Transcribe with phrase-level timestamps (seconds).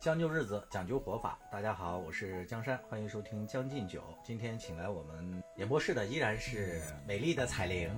[0.00, 1.38] 将就日子，讲究活法。
[1.52, 4.00] 大家好，我是江山，欢迎收听《将进酒》。
[4.24, 7.90] 今天请来我们演播室的依然是美丽的彩玲。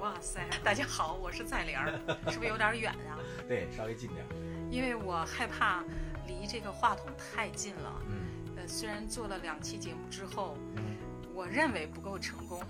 [0.00, 1.92] 哇塞，大家好，我是彩玲儿，
[2.28, 3.20] 是不是有点远啊？
[3.46, 4.28] 对，稍微近点儿。
[4.68, 5.84] 因为我害怕
[6.26, 8.02] 离这个话筒太近了。
[8.08, 10.96] 嗯呃，虽然做了两期节目之后，嗯，
[11.32, 12.60] 我认为不够成功，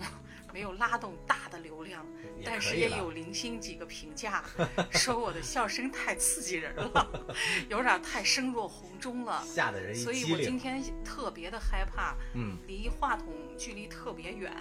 [0.52, 2.06] 没有拉动大的流量，
[2.44, 4.44] 但是也有零星几个评价
[4.90, 7.26] 说我的笑声太刺激人了，
[7.68, 9.42] 有点太声若洪钟了。
[9.44, 10.32] 吓得人一所以。
[10.32, 14.52] 我今天特别的害怕，嗯，离话筒距离特别远，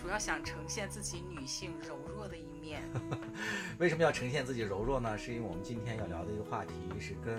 [0.00, 2.82] 主要想呈现自己女性柔弱的一面。
[3.78, 5.16] 为什么要呈现自己柔弱呢？
[5.18, 7.38] 是因为我们今天要聊的一个话题是跟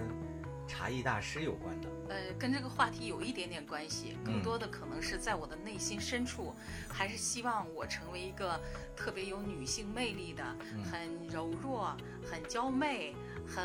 [0.68, 1.90] 茶艺大师有关的。
[2.10, 6.54] 呃，跟这个话题有一点点关系，嗯更多的可能是在我的内心深处，
[6.90, 8.60] 还是希望我成为一个
[8.96, 10.44] 特别有女性魅力的、
[10.76, 11.96] 嗯很柔弱、
[12.30, 13.16] 很娇媚、
[13.48, 13.64] 很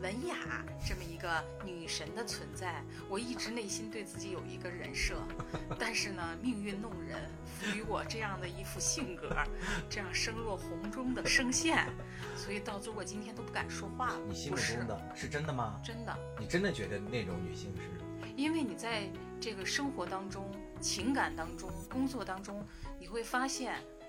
[0.00, 2.82] 文雅这么一个女神的存在。
[3.08, 5.22] 我一直内心对自己有一个人设，
[5.78, 9.28] 但是呢，命运弄人，赋予我这样的一副性格，
[9.88, 11.86] 这样声若洪钟的声线，
[12.36, 14.18] 所以导致我今天都不敢说话了。
[14.26, 15.80] 你心中的是真的吗？
[15.84, 16.18] 真的。
[16.38, 17.82] 你真的觉得那种女性是？
[18.36, 19.02] 因为你在
[19.38, 22.64] 这个生活当中、情感当中、工作当中，
[22.98, 23.99] 你会发现，嗯，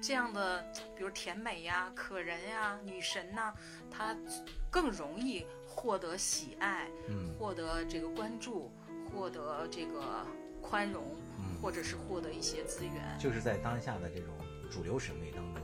[0.00, 0.62] 这样的，
[0.96, 3.52] 比如甜美呀、可人呀、女神呐、
[3.90, 4.16] 她
[4.70, 8.70] 更容易获得喜爱，嗯获得这个关注，
[9.10, 10.26] 获得这个
[10.60, 13.18] 宽容，嗯，或者是获得一些资源。
[13.18, 14.34] 就是在当下的这种
[14.70, 15.62] 主流审美当中，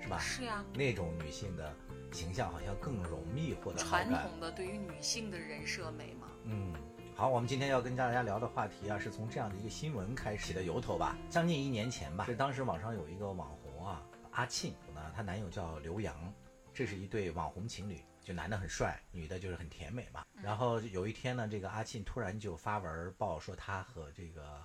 [0.00, 0.18] 是吧？
[0.18, 1.74] 是呀，那种女性的
[2.12, 4.08] 形象好像更容易获得传。
[4.08, 6.28] 统的对于女性的人设美嘛。
[6.44, 6.72] 嗯，
[7.18, 11.18] 好，我们今天要跟大家聊的话题啊，是从这样的一个新闻开始的由头吧。
[11.28, 16.32] 将近一年前吧，是当时网上有一个网红啊，阿庆呢，她男友叫刘洋，
[16.72, 20.24] 这是一对网红情侣，就男的很帅，女的就是很甜美嘛。
[20.40, 24.64] 然后有一天呢，这个阿庆突然就发文报说她和这个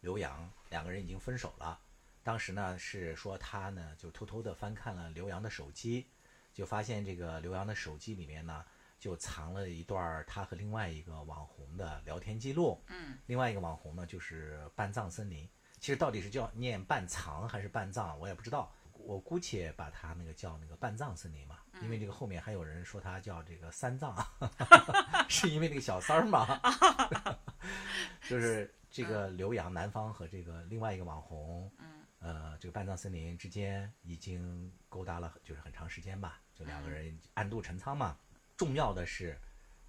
[0.00, 1.80] 刘洋两个人已经分手了。
[2.22, 6.06] 当时呢是说他呢就偷偷的翻看了刘洋的手机，
[6.52, 8.62] 就发现这个刘洋的手机里面呢
[9.04, 12.82] 就藏了一段他和另外一个网红的聊天记录。
[12.86, 15.46] 嗯，另外一个网红呢就是半藏森林，
[15.78, 18.72] 其实到底是叫念半藏还是半藏，我也不知道。
[18.94, 24.16] 我姑且把它那个叫那个半藏森林嘛，因为这个后面还有人说他叫这个三藏
[25.28, 26.58] 是因为那个小三儿嘛，
[28.26, 31.70] 就是这个刘洋男方和这个另外一个网红，
[32.20, 38.16] 呃，这个半藏森林之间已经勾搭了，就是很长时间吧，就两个人暗度陈仓嘛。
[38.64, 39.38] 重要的是，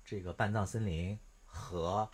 [0.04, 2.10] 这个半藏森林和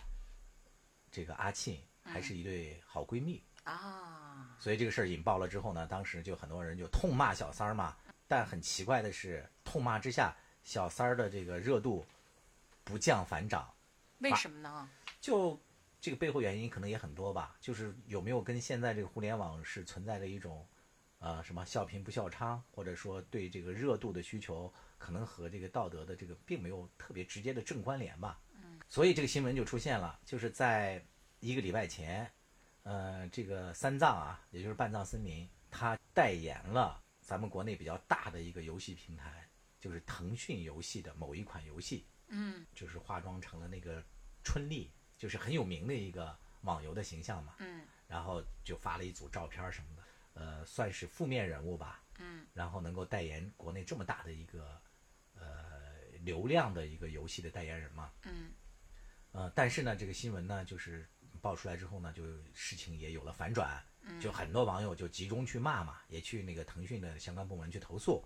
[1.10, 7.98] 这个阿庆还是一对好闺蜜，啊，所以这个事儿引爆了之后呢，当时就很多人就痛骂小三儿嘛。
[8.28, 12.06] 但很奇怪的是，痛骂之下，小三儿的这个热度
[12.84, 13.68] 不降反涨。
[14.20, 14.88] 为什么呢？
[15.20, 15.60] 就
[16.00, 20.64] 这个背后原因可能也很多吧，就是有没有跟现在这个互联网是存在着一种，
[21.22, 28.42] 呃，什么笑贫不笑娼，或者说对这个热度的需求，可能和这个道德的这个并没有特别直接的正关联吧。
[28.56, 31.06] 嗯，所以这个新闻就出现了，就是在
[31.40, 32.28] 一个礼拜前，
[32.82, 39.48] 呃，这个三藏啊，也就是半藏森林，他代言了咱们国内比较大的一个游戏平台，
[39.80, 42.08] 就是腾讯游戏的某一款游戏。
[42.34, 44.04] 嗯就是化妆成了那个
[44.44, 44.90] 春丽，
[45.20, 47.58] 就是很有名的一个网游的形象嘛。
[47.60, 50.01] 嗯然后就发了一组照片什么的，
[50.34, 52.04] 呃，算是负面人物吧。
[52.20, 54.80] 嗯然后能够代言国内这么大的一个
[55.34, 55.42] 呃
[56.20, 58.12] 流量的一个游戏的代言人嘛。
[58.24, 58.52] 嗯
[59.32, 61.08] 呃，但是呢，这个新闻呢，就是
[61.42, 63.82] 爆出来之后呢，就事情也有了反转，
[64.20, 68.24] 就很多网友就集中去骂嘛，也去那个腾讯的相关部门去投诉，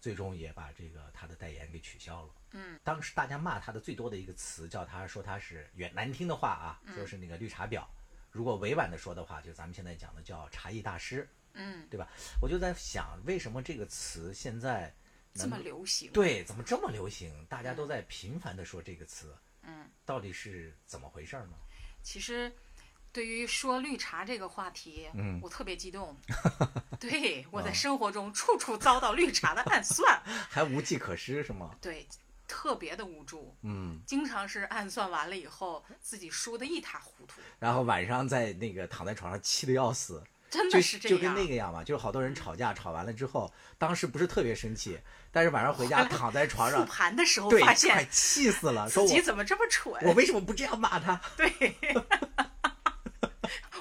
[0.00, 2.34] 最终也把这个他的代言给取消了。
[2.52, 7.86] 嗯，当时大家骂他的最多的一个词叫他说他是远难听的话啊，说是那个绿茶婊。
[8.30, 12.08] 如果委婉的说的话，就咱们现在讲的叫茶艺大师，嗯，对吧？
[12.40, 14.94] 我就在想，为什么这个词现在
[15.34, 16.10] 这么流行。
[16.12, 17.44] 对怎么这么流行？
[17.48, 21.52] 大家都在频繁的说这个词，嗯，到底是怎么回事儿呢？
[22.02, 22.50] 其实，
[23.12, 26.16] 对于说绿茶这个话题，嗯我特别激动。
[26.98, 31.76] 对，我在生活中处处遭到绿茶的暗算， 还无计可施是吗？
[31.80, 32.06] 对，
[32.46, 33.54] 特别的无助。
[33.62, 41.18] 嗯，经常是暗算完了以后，自己输得一塌糊涂，然后晚上在那个躺在床上气得要死，真就的是这样。
[41.18, 44.98] 就跟那个样嘛，就是好多人吵架，吵完了之后，当时不是特别生气，
[45.30, 49.94] 但是晚上回家 躺在床复上，盘的时候发现气死了，说我自己怎么这么蠢。
[50.02, 51.20] 我为什么不这样骂他？
[51.36, 51.50] 对，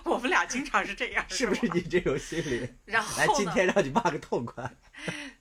[0.07, 2.67] 我们俩经常是这样，是不是你这种心理？
[2.85, 4.69] 然后来，今天让你骂个痛快。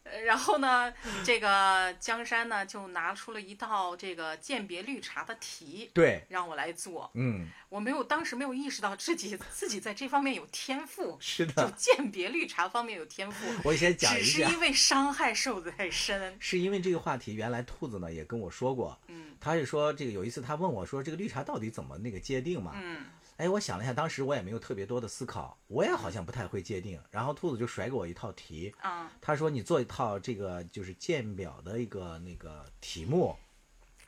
[0.05, 0.93] 呃，然后呢，
[1.25, 7.11] 这个江山呢就拿出了一道这个鉴别绿茶的题，对，让我来做。
[7.15, 11.65] 嗯，我没有当时没有意识到自己 自己在这方面有天赋，是的。
[11.65, 16.37] 就鉴别绿茶方面有天赋，我先讲一下，只是因为伤害受的太深。
[16.39, 22.73] 是因为这个话题，原来兔子呢也跟我说过，嗯他是说这个有一次他问我说这个绿茶到底怎么那个界定嘛？
[22.77, 23.05] 嗯
[23.37, 27.01] 哎，我想了一下，当时我也没有特别多的思考，我也好像不太会界定。
[27.11, 33.37] 然后兔子就甩给我一套题，啊他说你做一套这个就是鉴表的一个那个题目，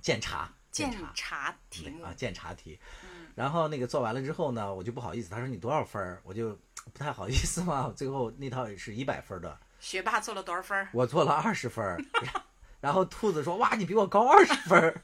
[0.00, 2.78] 鉴察，鉴察察题目啊，鉴察题。
[3.34, 6.20] 然后那个做完了之后呢，我就不好意思，他说你多少分儿？
[6.24, 6.58] 我就
[6.92, 7.92] 不太好意思嘛。
[7.94, 10.88] 最后那套是一百分儿的，学霸做了多少分儿？
[10.92, 12.02] 我做了二十分儿。
[12.80, 15.02] 然后兔子说：“哇，你比我高二十分儿。”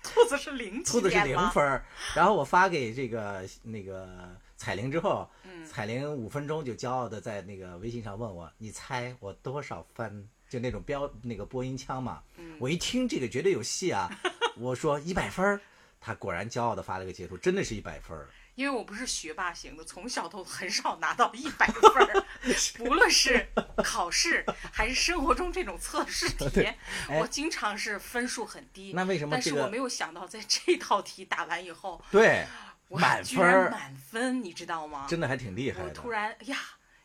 [0.04, 1.18] 兔子是零兔子是？
[1.24, 10.28] 零分儿，然后我发给这个那个彩铃之后，嗯彩铃五分钟就骄傲的在那个微信上问我，你猜我多少分？
[10.48, 12.22] 就那种标那个播音腔嘛。
[12.36, 14.10] 嗯我一听这个绝对有戏啊，
[14.56, 15.60] 我说一百分儿，
[16.00, 18.28] 他果然骄傲的发了个截图，真的是一百分儿。
[18.60, 22.26] 因为我不是学霸型的，从小都很少拿到一百分儿，
[22.76, 23.48] 不论是
[23.82, 26.70] 考试还是生活中这种测试 题，
[27.08, 28.90] 我经常是分数很低。
[28.90, 32.46] 哎那为什么这个但是我没有想到，在这套题打完以后，对，
[32.88, 35.06] 我满居然满分，你知道吗？
[35.08, 35.86] 真的还挺厉害的。
[35.86, 36.58] 我突然呀，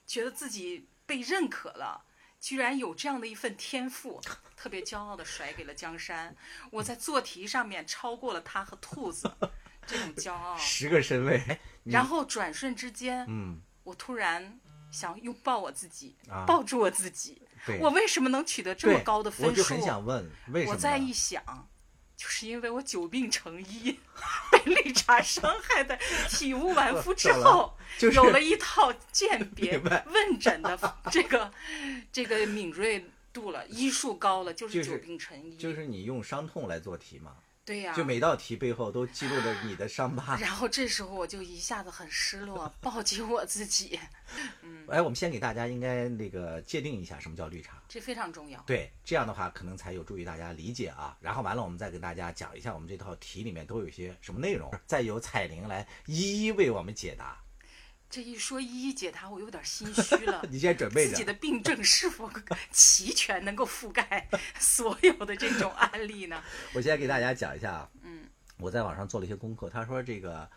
[0.06, 2.04] 觉得自己被认可了，
[2.42, 4.22] 居然有这样的一份天赋，
[4.58, 6.36] 特别骄傲的甩给了江山。
[6.70, 9.32] 我在做题上面超过了他和兔子，
[9.86, 10.56] 这种骄傲。
[10.58, 11.42] 十个身位，
[11.86, 14.60] 然后转瞬之间，嗯，我突然
[14.92, 17.42] 想拥抱我自己，啊抱住我自己。
[17.66, 19.52] 对，我为什么能取得这么高的分数？
[19.52, 20.74] 我就很想问，为什么？
[20.74, 21.44] 我再一想，
[22.16, 24.00] 就是因为我久病成医，
[24.52, 25.98] 被绿茶伤害的
[26.30, 30.80] 体无完肤之后， 就是有了一套鉴别问诊的
[31.12, 31.52] 这个
[32.12, 33.04] 这个敏锐
[33.34, 35.58] 度了，医术高了，就就是是久病成医。
[35.58, 37.36] 就是你用伤痛来做题嘛，
[37.66, 40.38] 对呀、就每道题背后都记录着你的伤疤。
[40.40, 44.00] 然后这时候我就一下子很失落，抱紧我自己，
[44.62, 47.82] 嗯哎，我们先给大家应该那个界定一下什么叫绿茶。
[47.90, 48.62] 这非常重要。
[48.68, 51.18] 对，这样的话可能才有助于大家理解啊。
[51.20, 57.36] 然后完了，我们再给大家讲一下我们这套题里面都有一些什么内容，再由彩玲来一一为我们解答。。
[58.16, 61.12] 这一说一一解答，我有点心虚了 你先准备着。
[61.12, 62.32] 自己的病症是否
[62.72, 64.26] 齐全，能够覆盖
[64.58, 66.42] 所有的这种案例呢？
[66.74, 67.90] 我先给大家讲一下啊。
[68.04, 68.26] 嗯，
[68.56, 70.50] 我在网上做了一些功课，他说这个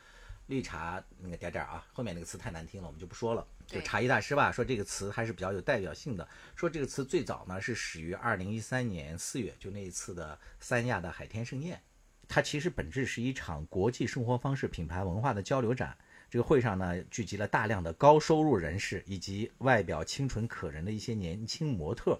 [0.47, 3.45] 绿茶那个点点啊，后面那个词太难听了，我们就不说了。
[3.67, 6.29] 就茶艺大师吧，说这个词还是比较有代表性的。
[6.55, 11.83] 说这个词最早呢是始于二零一三年四月，就那一次的三亚的海天盛宴。
[12.29, 15.99] 它其实本质是一场国际生活方式品牌文化的交流展。
[16.31, 22.19] 这个会上呢，聚集了大量的高收入人士以及外表清纯可人的一些年轻模特。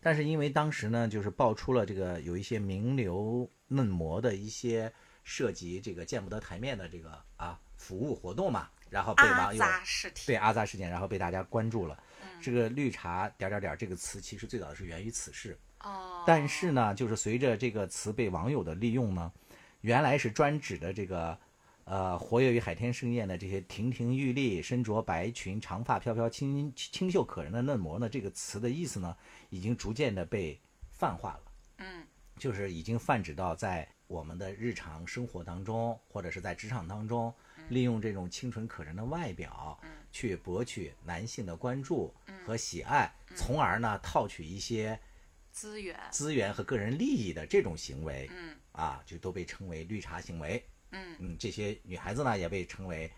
[0.00, 4.92] 但是因为当时呢，就是爆出了这个有一些名流嫩模的一些
[5.24, 9.58] 涉及这个见不得台面的这个啊服务活动嘛，然后被网友
[10.24, 12.00] 对阿扎事件，然后被大家关注了。
[12.40, 19.32] 这个绿茶点点点这个词其实最早是源于此事，哦，但是呢，就是随着这个词被网友的利用呢，
[19.80, 21.36] 原来是专指的这个
[21.88, 29.16] 呃活跃于海天盛宴的这些亭亭玉立、身着白裙、长发飘飘、清清秀可人的嫩模呢，这个词的意思呢，
[29.48, 30.60] 已经逐渐的被
[30.92, 31.40] 泛化了。
[31.78, 37.32] 嗯，就是已经泛指到在我们的日常生活当中，或者是在职场当中，
[37.70, 39.80] 利用这种清纯可人的外表，
[40.12, 45.00] 去博取男性的关注和喜爱，从而呢套取一些
[45.50, 48.54] 资源，资源和个人利益的这种行为，嗯。
[48.72, 50.64] 啊，就都被称为绿茶行为。
[50.90, 53.10] 嗯嗯，这些女孩子呢也被称为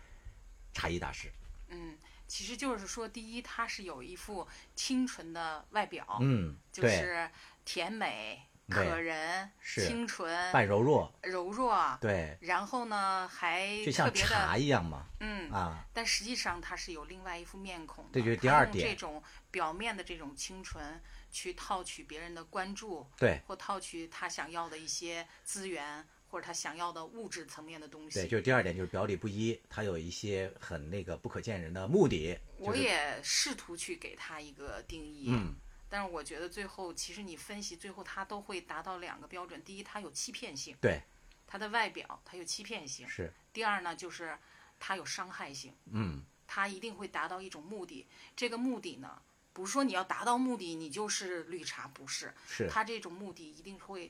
[0.73, 1.31] 茶艺大师。
[1.69, 1.97] 嗯，
[2.27, 7.29] 其实就是说，第一，她是有一副清纯的外表，嗯，就是
[7.63, 15.49] 甜美、可人、是清纯、半柔弱，柔弱，对，然后呢还就像特别茶，一样嘛，嗯。
[15.51, 18.11] 啊，但实际上，她是有另外一副面孔的。
[18.13, 32.39] 这就是第二点这种表面的这种清纯，去套取别人的关注，对，或套取他想要的一些资源，或者他想要的物质层面的东西对，就是第二点，就是表里不一，他有一些很那个不可见人的目的。
[32.57, 35.53] 就是、我也试图去给他一个定义，嗯，
[35.89, 41.01] 但是我觉得最后其实你分析最后他都会达到两个标准：第一，他有欺骗性，对，
[41.45, 44.37] 他的外表他有欺骗性；是，第二呢，就是
[44.79, 48.07] 他有伤害性，嗯，他一定会达到一种目的。
[48.37, 49.21] 这个目的呢，
[49.51, 54.09] 不是说你要达到目的你就是绿茶，不是，是，他这种目的一定会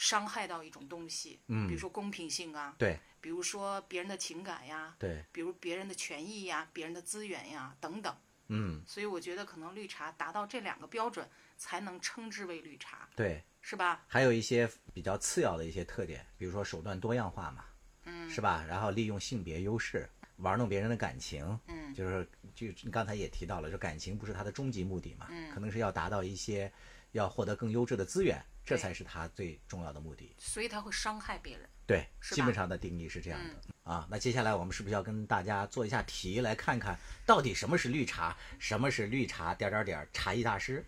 [0.00, 1.68] 伤害到一种东西，嗯。
[1.68, 8.16] 比如说公平性啊，对，比如说别人的情感呀，对，比如别人的权益呀、别人的资源呀等等，
[8.48, 11.28] 嗯，所以我觉得可能绿茶达到这两个标准，
[11.58, 14.02] 才能称之为绿茶，对，是吧？
[14.08, 17.66] 还有一些比较次要的一些特点，比如说手段多样化嘛，
[18.04, 18.64] 嗯，是吧？
[18.66, 26.72] 然后利用性别优势玩弄别人的感情，嗯，就是就你刚才也提到了，就感情不是他的终极目的嘛，嗯，可能是要达到一些
[27.12, 30.34] 要获得更优质的资源，这才是他最重要的目的。
[30.38, 31.68] 所以他会伤害别人。
[31.86, 34.06] 对，基本上的定义是这样的、啊。
[34.08, 40.84] 那接下来我们是不是要跟大家做一下题，来看看到底什么是绿茶，什么是绿茶点点点茶艺大师？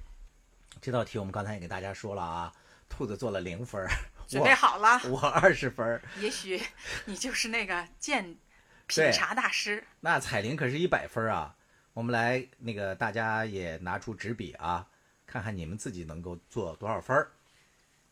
[0.80, 2.52] 这道题我们刚才也给大家说了啊，
[2.88, 3.90] 兔子做了零分儿，
[4.28, 6.62] 准备好了，我二十分儿，也许
[7.04, 8.36] 你就是那个鉴
[8.86, 9.82] 品茶大师。
[10.00, 11.56] 那彩铃可是一百分儿啊。
[11.94, 14.88] 我们来那个大家也拿出纸笔啊，
[15.26, 17.30] 看看你们自己能够做多少分儿。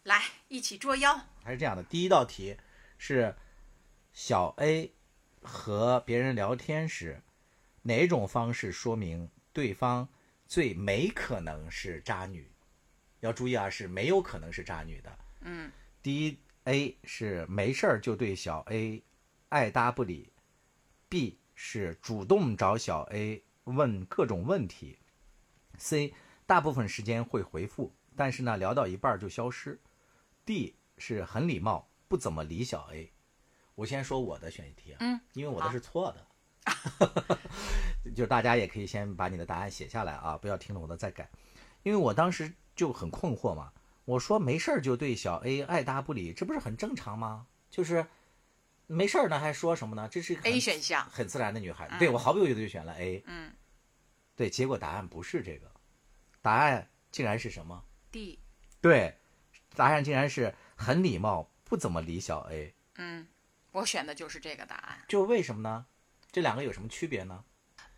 [0.04, 1.26] 来，一起捉妖。
[1.44, 2.56] 还是这样的，第一道题
[2.96, 3.34] 是
[4.12, 4.94] 小 A
[5.42, 7.22] 和别人聊天时，
[7.82, 10.08] 哪种方式说明对方
[10.46, 12.50] 最没可能是渣女？
[13.20, 15.18] 要注意啊，是没有可能是渣女的。
[15.42, 15.70] 嗯，
[16.02, 19.02] 第一 A 是没事儿就对小 A
[19.50, 20.32] 爱搭不理
[21.10, 24.98] ，B 是主动找小 A 问各种问题
[25.76, 26.14] ，C
[26.46, 29.78] 大部分时间会回复，但是呢聊到一半就消失
[30.44, 33.12] ，D 是很礼貌，不怎么理小 A。
[33.74, 36.26] 我先说我的选题啊，嗯，因为我的是错的，
[38.14, 41.30] 就是大家也可以先把你的答案写下来啊，不要听了我的再改，
[41.82, 43.72] 因为我当时就很困惑嘛。
[44.04, 47.46] 我说没事儿就对小 A 爱答不理，这不是很正常吗？
[47.70, 48.04] 就是
[48.86, 50.08] 没事儿呢，还说什么呢？
[50.10, 51.94] 这是一个 A 选项很自然的女孩子。
[51.98, 53.22] 对我毫不犹豫的就选了 A。
[53.26, 53.52] 嗯，
[54.34, 55.70] 对，结果答案不是这个，
[56.42, 58.40] 答案竟然是什么？D，
[58.80, 59.16] 对，
[59.80, 62.74] 答案竟然是很礼貌，不怎么理小 A。
[62.96, 63.26] 嗯，
[63.72, 64.98] 我选的就是这个答案。
[65.08, 65.86] 就为什么呢？
[66.30, 67.44] 这两个有什么区别呢？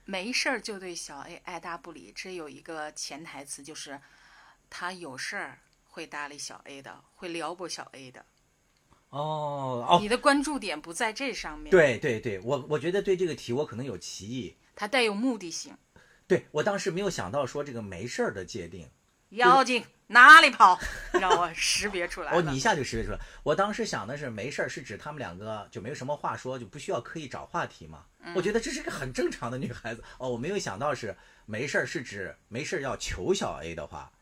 [0.04, 4.00] 没事儿就对小 A 爱答不理，这有一个潜台词，就是
[4.70, 5.58] 他有事儿
[5.88, 8.24] 会搭理小 A 的，会撩拨小 A 的。
[9.08, 14.56] 哦哦，你的关注点不在这上面，，对对对，我我觉得对这个题我可能有歧义。
[14.76, 15.76] 它带有目的性。
[16.28, 18.88] 对我当时没有想到说这个没事儿的界定。
[19.30, 20.78] 妖精哪里跑？
[21.12, 22.32] 让我识别出来。
[22.32, 23.18] 哦，你一下就识别出来。
[23.42, 28.04] 我当时想的是没事儿，是指他们两个就没有什么话说，就不需要刻意找话题嘛。
[28.20, 30.04] 嗯我觉得这是个很正常的女孩子。
[30.18, 31.16] 哦，我没有想到是
[31.46, 34.12] 没事儿，是指没事儿要求小 A 的话，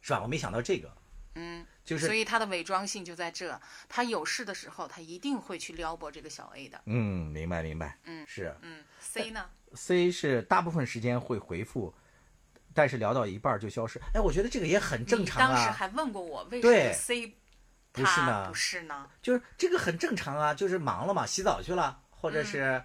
[0.00, 0.20] 是吧？
[0.22, 0.90] 我没想到这个，
[1.34, 6.80] 嗯，就是所以他的伪装性就在这，他有事的时候，他一定会去撩拨这个小 A 的。
[6.86, 11.94] 嗯，明白明白，嗯是嗯，C 呢？C 是大部分时间会回复，
[12.74, 14.00] 但是聊到一半就消失。
[14.12, 17.36] 哎，我觉得这个也很正常啊当时啊，还问过我为什么 C
[17.92, 19.08] 不是他呢不是呢？
[19.22, 22.82] 就是这个很正常啊，就是忙了嘛，洗澡去了，或者是、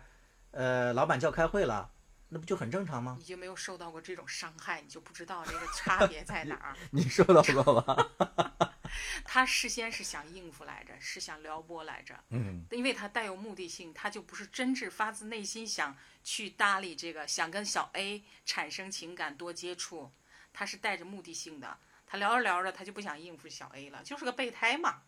[0.51, 1.89] 呃老板叫开会了，
[2.29, 3.15] 那不就很正常吗？
[3.17, 6.75] 你就没有受到过这种伤害，你就不知道这个差别在哪儿。
[6.91, 8.69] 你受到过吗？
[9.23, 20.11] 他事先是想应付来着，是想撩拨来着，嗯，因为他带有目的性，他就不是真挚发自内心想去搭理这个，想跟小 A 产生情感多接触，
[20.53, 21.77] 他是带着目的性的。
[22.05, 25.03] 他聊着聊着，他就不想应付小 A 了，就是个备胎嘛。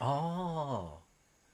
[0.00, 1.02] 哦，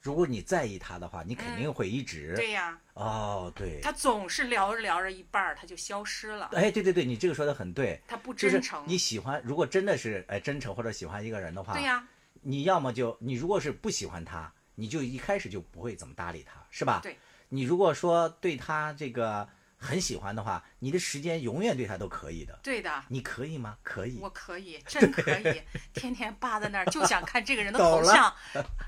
[0.06, 8.84] 如果你在意他的话，你肯定会一直、对呀，哦，对，他总是聊着聊着一半儿他就消失了，哎，对对对，你这个说的很对，他不就是真诚。
[8.86, 12.06] 你喜欢，如果真的是哎真诚或者喜欢一个人的话，对呀，
[12.40, 17.00] 你要么就你如果是不喜欢他，你就一开始就不会怎么搭理他，是吧？
[17.02, 17.18] 对。
[17.48, 19.48] 你如果说对他这个
[19.78, 22.58] 很喜欢的话，你的时间永远对他都可以的。
[22.62, 23.04] 对的。
[23.08, 23.76] 你可以吗？
[23.82, 24.18] 可以。
[24.20, 28.34] 我可以，真可以， 天天扒在那儿，就想看这个人的头像，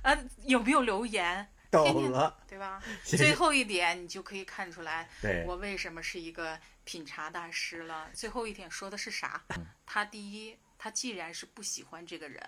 [0.02, 2.36] 呃，有没有留言，天天懂了。
[2.48, 2.82] 对吧？
[3.04, 5.08] 最后一点，你就可以看出来，
[5.46, 8.08] 我为什么是一个品茶大师了。
[8.14, 9.42] 最后一点说的是啥？
[9.56, 12.42] 嗯他第一，他既然是不喜欢这个人，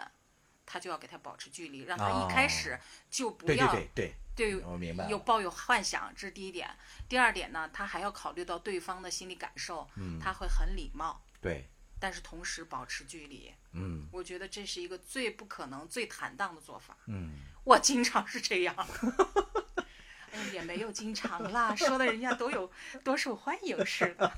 [0.71, 2.79] 他就要给他保持距离，让他一开始
[3.11, 6.71] 就不对要对对对，对我明白了有抱有幻想，这是第一点。
[7.09, 13.53] 第二点呢，他还要考虑到对方的心理感受，嗯他会很礼貌，对，但是同时保持距离。
[13.73, 16.97] 嗯我觉得这是一个最不可能、最坦荡的做法。
[17.07, 17.33] 嗯，
[17.65, 18.75] 我经常是这样，
[20.31, 22.71] 哎，也没有经常啦，说的人家都有
[23.03, 24.33] 多受欢迎似的。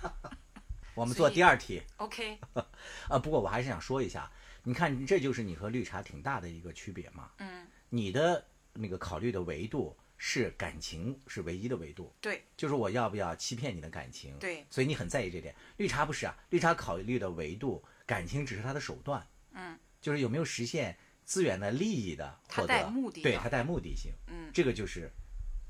[0.94, 2.38] 我们做第二题 OK，
[3.08, 3.18] 啊。
[3.18, 4.30] 不过我还是想说一下，
[4.64, 7.31] 你看，这就是你和绿茶挺大的一个区别嘛。
[7.38, 14.38] 嗯，你的那个考虑的维度是感情是唯一的维度，对就是我要不要欺骗你的感情。
[14.38, 15.54] 对，所以你很在意这点。
[15.76, 19.26] 绿茶不是啊，绿茶考虑的维度，感情只是他的手段。
[19.52, 25.11] 嗯，就是有没有实现资源的利益的获得，带目的的对，他带目的性，嗯，这个就是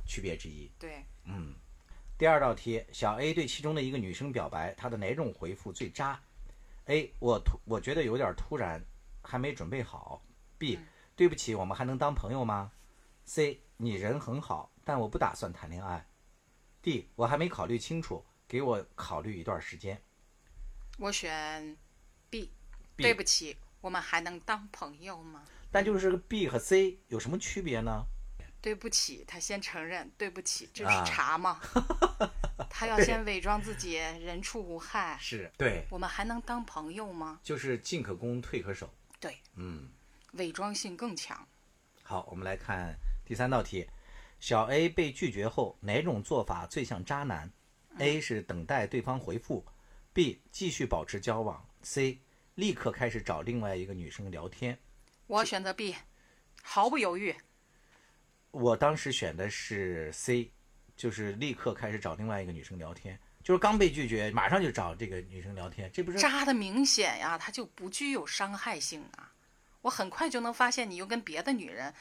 [0.07, 0.71] 区别之一。
[0.79, 1.55] 对，嗯，
[2.19, 6.21] 第二道题，小 A 对其中的一个女生表白，他的哪种回复最渣
[6.93, 7.15] ？A.
[7.19, 8.85] 我突我觉得有点突然，
[9.23, 10.23] 还没准备好。
[10.59, 10.79] B.
[11.17, 12.71] 对不起，我们还能当朋友吗
[13.25, 13.63] ？C.
[13.79, 16.07] 你人很好，但我不打算谈恋爱。
[16.83, 17.09] D.
[17.15, 20.03] 我还没考虑清楚，给我考虑一段时间。
[20.99, 21.77] 我选
[22.29, 22.53] B。
[22.95, 25.43] B 对不起，我们还能当朋友吗？
[25.71, 28.05] 但就是个 B 和 C 有什么区别呢？
[28.63, 31.61] 对不起，他先承认对不起，这啊是茶吗？
[32.71, 35.19] 他要先伪装自己人畜无害。
[35.21, 37.41] 是对，我们还能当朋友吗？
[37.43, 38.89] 就是进可攻，退可守。
[39.19, 39.91] 对，嗯，
[40.33, 41.47] 伪装性更强。
[42.05, 43.87] 好，我们来看第三道题。
[44.39, 47.51] 小 A 被拒绝后，哪种做法最像渣男
[47.99, 49.65] ？A 是等待对方回复
[50.13, 52.19] ，B 继续保持交往，C
[52.55, 54.79] 立刻开始找另外一个女生聊天。
[55.27, 55.95] 我选择 B，
[56.63, 57.35] 毫不犹豫。
[58.53, 60.53] 我当时选的是 C，
[60.95, 69.33] 就是立刻开始找另外一个女生聊天，就是刚被拒绝，马上就找这个女生聊天，这不是渣的明显呀，他就不具有伤害性啊！
[69.81, 71.93] 我很快就能发现你又跟别的女人、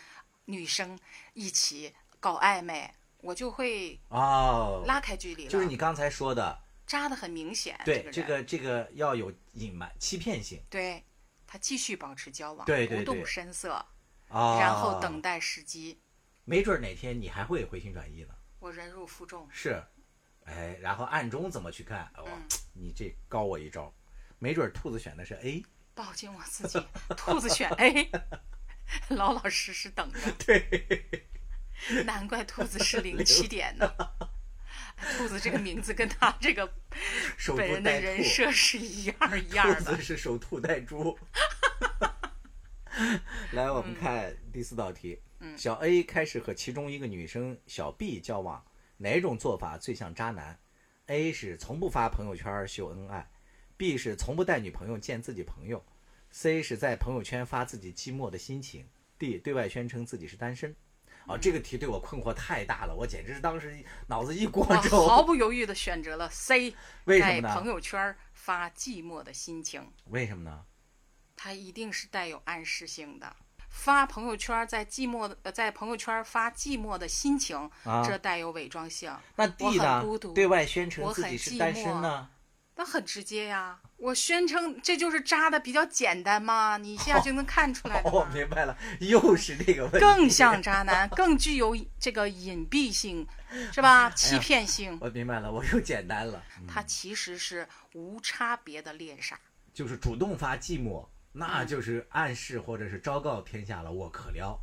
[0.45, 0.99] 女生
[1.33, 5.49] 一起搞暧昧，我就会哦，拉开距离了。
[5.49, 11.01] 就是你刚才说的，渣的很明显，对这个这个这个要有隐瞒、欺骗性对
[11.47, 13.73] 他继续保持交往，对对对不动声色，
[14.27, 15.97] 啊，然后等，待时机。
[16.51, 18.35] 没准哪天你还会回心转意呢。
[18.59, 19.81] 我忍辱负重，是，
[20.43, 21.99] 哎，然后暗中怎么去干？
[22.17, 23.89] 哇、嗯 你这高我一招，
[24.37, 25.63] 没准兔子选的是 A。
[25.95, 26.85] 抱紧我自己。
[27.15, 28.11] 兔子选 A，
[29.15, 30.19] 老老实实等着。
[30.45, 31.25] 对，
[32.03, 33.89] 难怪兔子是零 起点呢。
[35.17, 36.69] 兔子这个名字跟他这个
[37.37, 40.01] 守本人的人设是一样一样的兔子。
[40.01, 41.17] 是守兔待猪。
[43.53, 45.13] 来，我们看第四道题。
[45.13, 48.63] 嗯小 A 开始和其中一个女生小 B 交往，
[48.97, 50.59] 哪种做法最像渣男
[51.07, 53.29] ？A 是从不发朋友圈秀恩爱
[53.77, 55.83] ，B 是从不带女朋友见自己朋友
[56.31, 60.75] ，C 是在朋友圈发自己寂寞的心情，D 对外宣称自己是单身。
[61.27, 65.07] 啊，这个题对我困惑太大了，我简直是当时脑子一锅我粥。
[65.07, 66.73] 毫不犹豫地选择了 C，
[67.05, 70.65] 为什么呢在朋友圈发寂寞的心情，为什么呢？
[71.35, 73.35] 它一定是带有暗示性的。
[73.71, 79.11] 发朋友圈在寂寞的呃，在朋友圈发寂寞的心情，啊这带有伪装性。
[79.35, 80.33] 那我 D 很呢孤独？
[80.33, 82.29] 对外宣称我很自己是寂单身寞呢？
[82.75, 89.99] 那很直接呀，我宣称这就是渣的比较简单嘛，你一下就能看出来的哦，明白了，又是这个问题。
[89.99, 93.27] 更像渣男， 更具有这个隐蔽性，
[93.71, 94.07] 是吧？
[94.07, 99.39] 哎欺骗性，我明白了，我又简单了，它其实是无差别的猎杀。
[99.73, 104.59] 就是主动发寂寞，那就是暗示或者是昭告天下了，我可撩。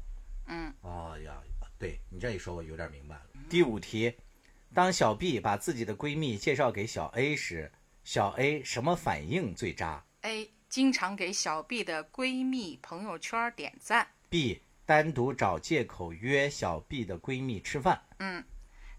[0.46, 1.40] 嗯，哦呀，
[1.78, 3.22] 对你这一说，我有点明白了。
[3.48, 4.14] 第五题，
[4.74, 7.70] 当小 B 把自己的闺蜜介绍给小 A 时，
[8.04, 18.02] 小 A 什么反应最渣 A 经常给小 B 的闺蜜朋友圈点赞，？B 单独找借口约小 B 的闺蜜吃饭。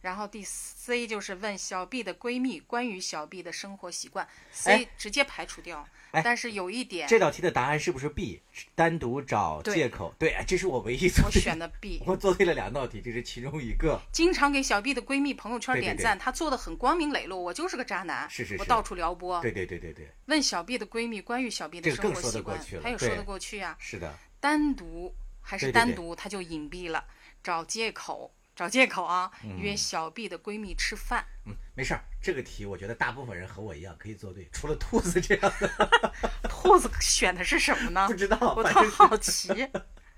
[0.02, 4.28] 然后第 C 就是问小 B 的闺蜜关于小 B 的生活习惯
[4.66, 5.88] 哎，C 直接排除掉。
[6.12, 8.42] 哎但是有一点，这道题的答案是不是 B？
[8.74, 10.12] 单独找借口？
[10.18, 12.02] 对，哎这是我唯一我选的 B。
[12.04, 14.02] 我做对了两道题，这是其中一个。
[14.12, 19.40] 经常给小 B 的闺蜜朋友圈点赞，她做的很光明磊落，我就是个渣男，是是是我到处撩拨。
[19.42, 23.78] 对对对对对，问小 B 的闺蜜关于小 B 的生活习惯过去了，对她也说得过去啊。
[23.78, 27.06] 是的，单独还是单独，他就隐蔽了，
[27.44, 31.26] 找借口，找借口啊，约小 B 的闺蜜吃饭。
[31.46, 32.04] 嗯，没事儿。
[32.22, 36.12] 这个题我觉得大部分人和我一样可以做对，除了兔子这样的
[36.50, 38.14] 兔子选的是什么呢不？
[38.14, 38.38] 知道。
[38.58, 39.48] 我倒反正是好奇。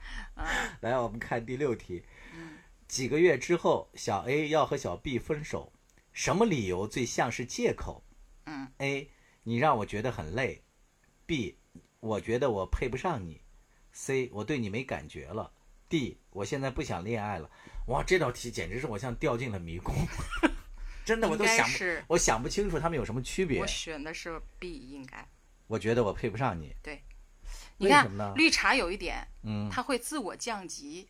[0.81, 2.03] 来，我们看第六题。
[2.87, 5.71] 几个月之后，小 A 要和小 B 分手，
[6.11, 8.03] 什么理由最像是借口？
[8.47, 9.11] 嗯，A，
[9.43, 10.63] 你让我觉得很累
[11.27, 11.57] ；B，
[11.99, 13.43] 我觉得我配不上你
[13.93, 15.53] ；C，我对你没感觉了
[15.87, 17.47] ；D，我现在不想恋爱了。
[17.87, 19.95] 哇，这道题简直是我像掉进了迷宫，
[21.03, 21.67] 真的我都想
[22.07, 23.67] 我想不清楚他们有什么区别我。
[23.67, 25.27] 选的是 B，应该
[25.67, 26.75] 我觉得我配不上你。
[26.81, 27.03] 对。
[27.77, 31.09] 你看绿茶有一点，嗯，他会自我降级，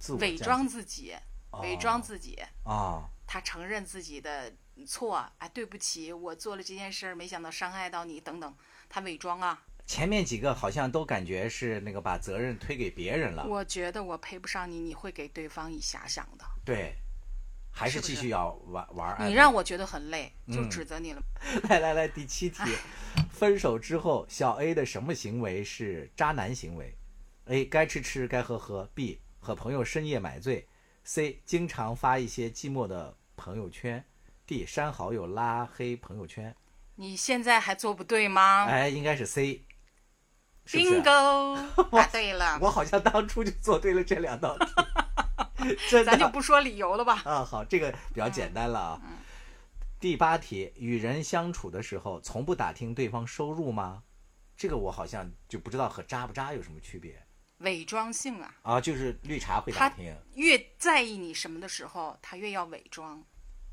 [0.00, 1.14] 自我伪装自己，
[1.62, 2.36] 伪装自己。
[2.64, 4.52] 啊，他承认自己的
[4.84, 8.56] 错，哎，对不起，我做了这件事儿，没想到伤害到你，等等，
[8.88, 9.62] 他伪装啊。
[9.90, 16.44] 前面几个好像都感觉是那个把责任推给别人了，我觉得我配不上你，你会给对方以遐想的。
[16.64, 16.94] 对，
[17.72, 19.28] 还是继续要玩玩。
[19.28, 21.20] 你让我觉得很累，就嗯指责你了。
[21.68, 22.60] 来来来，第七题，
[23.34, 26.96] 分手之后，小 A 的什么行为是渣男行为
[27.46, 27.64] ？A.
[27.64, 29.18] 该吃吃，该喝喝；B.
[29.40, 30.68] 和朋友深夜买醉
[31.04, 31.40] ；C.
[31.44, 34.04] 经常发一些寂寞的朋友圈
[34.46, 36.54] D 删好友拉黑朋友圈。
[36.94, 39.64] 你现在还做不对吗哎，应该是 C。
[40.66, 41.58] 是是？Bingo，
[41.90, 42.58] 答对了。
[42.60, 44.66] 我好像当初就做对了这两道题。
[46.04, 47.22] 咱就不说理由了吧。
[47.24, 49.00] 啊，好，这个比较简单了啊。
[49.04, 49.16] 嗯
[50.00, 54.02] 第八题，与人相处的时候，从不打听对方收入吗？
[54.56, 57.22] 这个我好像就不知道和渣不渣有什么区别
[57.58, 58.80] 伪装性啊，啊？
[58.80, 63.22] 就是绿茶会打听越在意你什么的时候，他越要伪装。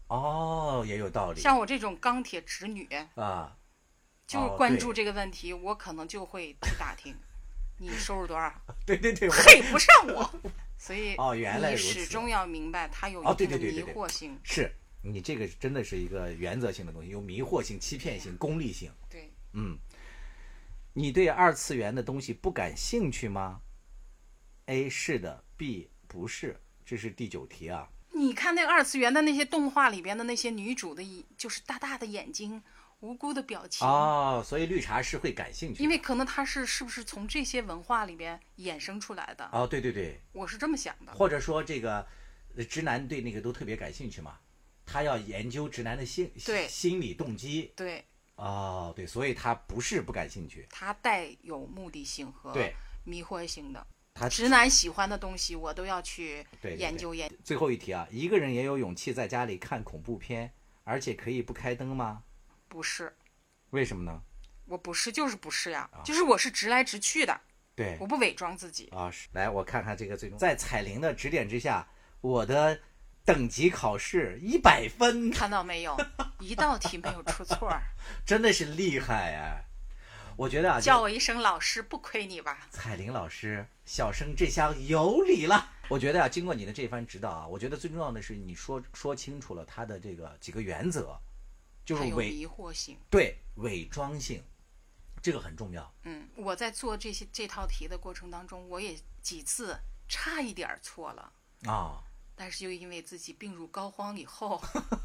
[0.07, 3.55] 哦，也有道理像我这种钢铁直女，啊。
[4.27, 7.15] 就是关注这个问题，我可能就会去打听
[7.77, 8.53] 你收入多少，
[8.85, 10.29] 对对对， 配不上我。
[10.77, 14.37] 所以哦原来你始终要明白，它有一定的迷对对对对惑性。
[14.43, 18.91] 是你这个真的是一个原则性的东西，有迷惑性、欺骗性、功利性。
[19.09, 19.77] 对，嗯，
[20.93, 23.61] 你对二次元的东西不感兴趣吗
[24.65, 26.59] ？A 是的，B 不是。
[26.85, 27.89] 这是第九题啊。
[28.13, 32.61] 你看那个二次元的那些动画里边的那些女主的一，就是大大的眼睛，
[32.99, 33.87] 无辜的表情。
[33.87, 35.83] 哦，所以绿茶是会感兴趣。
[35.83, 39.47] 因为可能他是是不是从这些文化里边衍生出来的？
[39.51, 41.11] 哦，对对对，我是这么想的。
[41.13, 42.05] 或者说这个
[42.55, 44.37] 呃直男对那个都特别感兴趣嘛，
[44.85, 47.71] 他要研究直男的心对心理动机。
[47.75, 48.03] 对，
[48.35, 53.85] 哦，对，所以他不是不感兴趣，他带有目的性和对迷惑性的。
[54.15, 57.35] 他直男喜欢的东西，我都要去研究研究。
[57.43, 60.51] 最后一题啊，一个人也有勇气在家里看恐怖片，
[60.83, 62.23] 而且可以不开灯吗？
[62.67, 63.15] 不是，
[63.71, 64.21] 为什么呢？
[64.65, 66.03] 我不是，就是不是呀，啊。
[66.03, 67.39] 就是我是直来直去的，
[67.75, 67.97] 对。
[67.99, 68.87] 我不伪装自己。
[68.95, 69.27] 啊，是。
[69.31, 71.87] 来我看看这个最终，在彩铃的指点之下，
[72.21, 72.79] 我的
[73.23, 75.97] 等级考试一百分，看到没有，
[76.39, 77.81] 一道题没有出错儿，
[78.25, 79.63] 真的是厉害哎！
[80.35, 82.67] 我觉得啊，叫我一声老师，不亏你吧？
[82.69, 85.71] 彩铃老师，小生这下有理了。
[85.87, 91.19] 我觉得啊，经过你的这番指导啊，我觉得最重要的是你说说清楚了他的这个几个原则，
[91.87, 92.97] 就是有迷惑性。
[93.09, 94.43] 对伪装性，
[95.23, 95.89] 这个很重要。
[96.03, 101.31] 嗯，我在做这些这套题的过程当中，我也几次差一点儿错了，
[101.63, 102.03] 啊、
[102.35, 104.61] 但是又因为自己病入膏肓以后，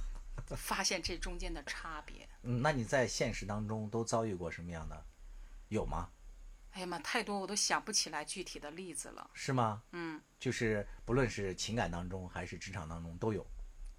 [0.56, 2.28] 发现这中间的差别。
[2.42, 5.06] 嗯，那你在现实当中都遭遇过什么样的？
[5.68, 6.10] 有吗？
[6.72, 9.30] 哎呀妈，太多我都想不起来具体的例子了。
[9.34, 9.84] 是吗？
[9.92, 13.46] 嗯，就是不论是情感当中还是职场当中都有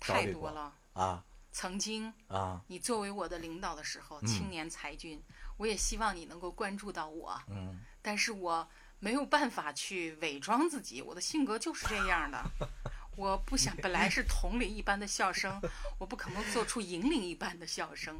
[0.01, 0.75] 太多了。
[0.91, 5.21] 啊曾经啊你作为我的领导的时候，青年才俊，
[5.57, 7.39] 我也希望你能够关注到我。
[7.47, 8.67] 嗯，但是我
[8.99, 12.43] 没有办法去伪装自己，我的性格就是这样的。
[13.15, 15.61] 我不想，本来是同龄一般的笑声，
[15.99, 18.19] 我不可能做出引领一般的笑声。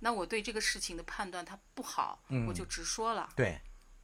[0.00, 3.26] 那我对这个事情的判断它不好，我就直说了。
[3.34, 3.58] 对，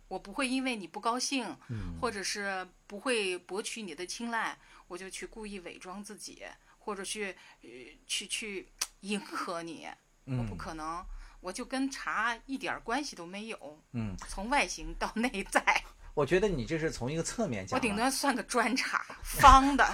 [0.09, 6.43] 我不会因为你不高兴，嗯或者是不会博取你的青睐，我就去故意伪装自己，
[6.91, 7.69] 或者去呃
[8.05, 8.67] 去去
[9.03, 9.87] 迎合你。
[10.25, 11.07] 我不可能，
[11.41, 13.81] 我就跟茶一点关系都没有。
[13.93, 15.63] 嗯， 从外形到内在，
[16.15, 17.95] 我觉得你这是从一个侧面讲我顶。
[17.97, 19.85] 多算个砖茶， 方的。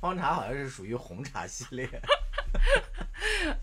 [0.00, 1.88] 方茶好像是属于红茶系列。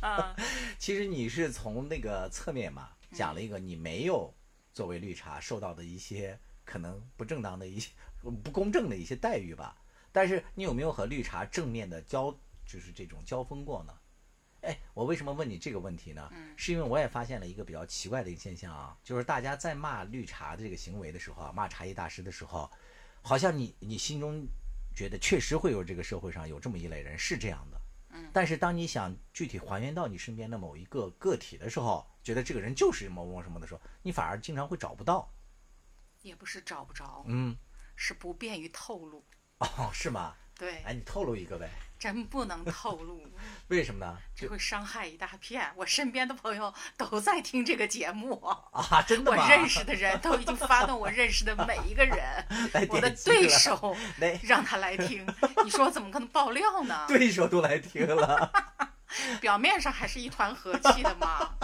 [0.01, 0.35] 啊，
[0.77, 4.33] 其实你是从那个侧面嘛，讲了一个你没有
[4.73, 7.91] 作为绿茶受到的一些可能不正当的一些
[8.21, 9.77] 不公正的一些待遇吧。
[10.17, 13.93] 但是你有没有和绿茶正面的交，就是这种交锋过呢？
[14.61, 16.27] 哎，我为什么问你这个问题呢？
[16.55, 22.67] 是因为我也发现了一个比较奇怪的一个现象啊，就是大家在骂绿茶的这个行为的时候啊，骂茶叶大师的时候，
[23.21, 24.43] 好像你你心中
[24.95, 27.79] 觉得确实会有这个社会上有这么一类人是这样的，
[28.33, 35.31] 但是当你想具体还原到你身边的某一个个体的时候，觉得这个人就是某某什么的时候，你反而经常会找不到。
[36.23, 37.55] 也不是找不着，嗯，
[37.95, 39.23] 是不便于透露。
[39.77, 40.33] 哦，是吗？
[40.57, 41.69] 对，哎，你透露一个呗？
[41.99, 43.25] 真不能透露，
[43.69, 44.17] 为什么呢？
[44.35, 45.67] 这会伤害一大片。
[45.75, 48.39] 我身边的朋友都在听这个节目，
[48.71, 49.47] 啊，真的我？
[49.47, 52.45] 认识的人都已经发动我认识的每一个人，
[52.89, 53.95] 我的对手，
[54.43, 55.25] 让他来听。
[55.63, 57.05] 你说我怎么可能爆料呢？
[57.07, 58.51] 对手都来听了。
[59.41, 61.57] 表面上还是一团和气的嘛。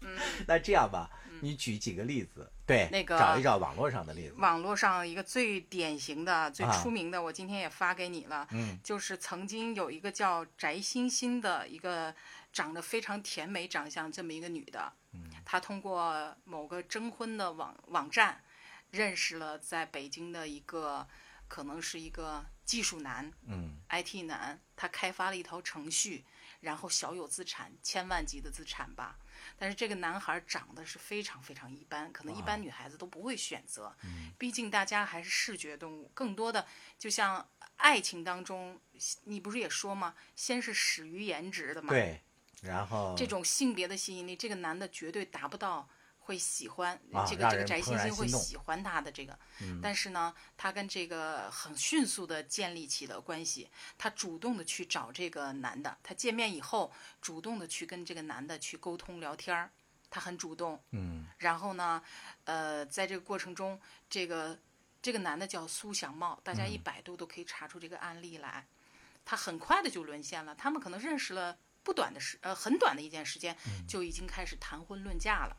[0.00, 1.08] 嗯那这样吧，
[1.40, 4.34] 你举几个例子，对，嗯那个找一找网络上的例子。
[4.38, 12.14] 网络上一个最典型的、最啊出名的，我今天也发给你了，嗯就是曾经有一个叫翟欣欣的一个
[12.52, 18.42] 长得非常甜美长相这么一个女的，嗯她通过某个征婚的网网站
[18.90, 21.06] 认识了在北京的一个
[21.46, 26.24] 可能是一个技术男，嗯 IT 男，他开发了一套程序，
[26.60, 29.18] 然后小有资产，千万级的资产吧。
[29.58, 33.92] 但是这个男孩长得是非常非常一般，可能一般女孩子都不会选择。
[34.38, 36.64] 毕竟大家还是视觉动物，更多的
[36.98, 38.80] 就像爱情当中，
[39.24, 40.14] 你不是也说吗？
[40.36, 41.88] 先是始于颜值的嘛。
[41.90, 42.22] 对，
[42.62, 45.88] 然后这种性别的吸引力，这个男的绝对达不到
[46.28, 49.36] 会喜欢、啊这个这个翟欣欣会喜欢他的这个。
[49.82, 59.70] 但是呢，他跟这个很迅速的建立起了关系，他主动的去找这个男的，他见面以后主动的去跟这个男的去沟通聊天儿，
[60.10, 60.78] 他很主动。
[60.90, 62.02] 嗯然后呢，
[62.44, 64.58] 呃，在这个过程中，这个
[65.00, 68.66] 这个男的叫苏祥茂，大家嗯一百度都可以查出这个案例来。
[69.24, 75.56] 他很快的就沦陷了，他们可能认识了不短的时，呃，很短的一件时间，嗯就已经开始谈婚论嫁了。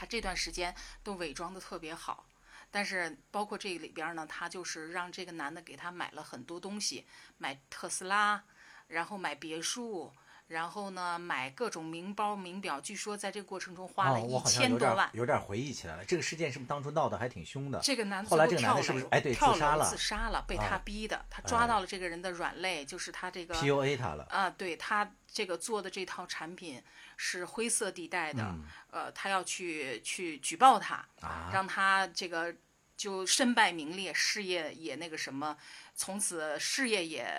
[0.00, 2.24] 他这段时间都伪装的特别好，
[2.70, 7.04] 但是包括这里边呢，他就是让这个男的给他买了很多东西，
[7.36, 8.42] 买特斯拉，
[8.88, 10.10] 然后买别墅，
[10.50, 15.08] 然后呢买各种名包名表，据说在这个过程中花哦，了一千多万。
[15.12, 16.04] 有点回忆起来了。
[16.04, 17.78] 这个事件是不是当初闹得还挺凶的？
[17.80, 21.24] 这个男的后来这个男的是不是跳楼哎对跳楼自杀了自杀了，被啊他逼的。
[21.30, 24.24] 他抓到了这个人的软肋，就是他这个 PUA 他了。
[24.28, 26.82] 啊，对他这个做的这套产品
[27.16, 28.52] 是灰色地带的，
[28.90, 31.06] 呃，他要去去举报他，
[31.52, 32.52] 让他这个
[32.96, 35.56] 就身败名裂，事业也那个什么，
[35.94, 37.32] 从此事业也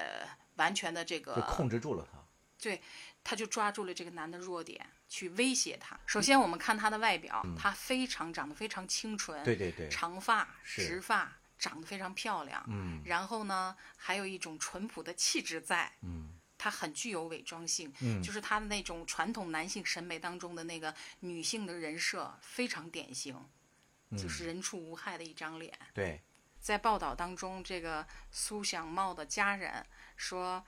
[0.56, 2.21] 完全的这就个控制住了他。
[2.62, 2.82] 对，
[3.24, 6.00] 他就抓住了这个男的弱点，去威胁他。
[6.06, 12.64] 首先，我们看他的外表，他非常长得非常清纯，嗯对对对长发、直发，长得非常漂亮。
[12.70, 15.92] 嗯然后呢，还有一种淳朴的气质在。
[16.04, 23.36] 嗯他很具有伪装性，嗯就是他的那种传统男性审美当中的那个女性的人设非常典型，
[24.12, 25.74] 嗯就是人畜无害的一张脸。
[25.92, 26.22] 对，
[26.60, 29.84] 在报道当中，这个苏小茂的家人
[30.16, 30.64] 说，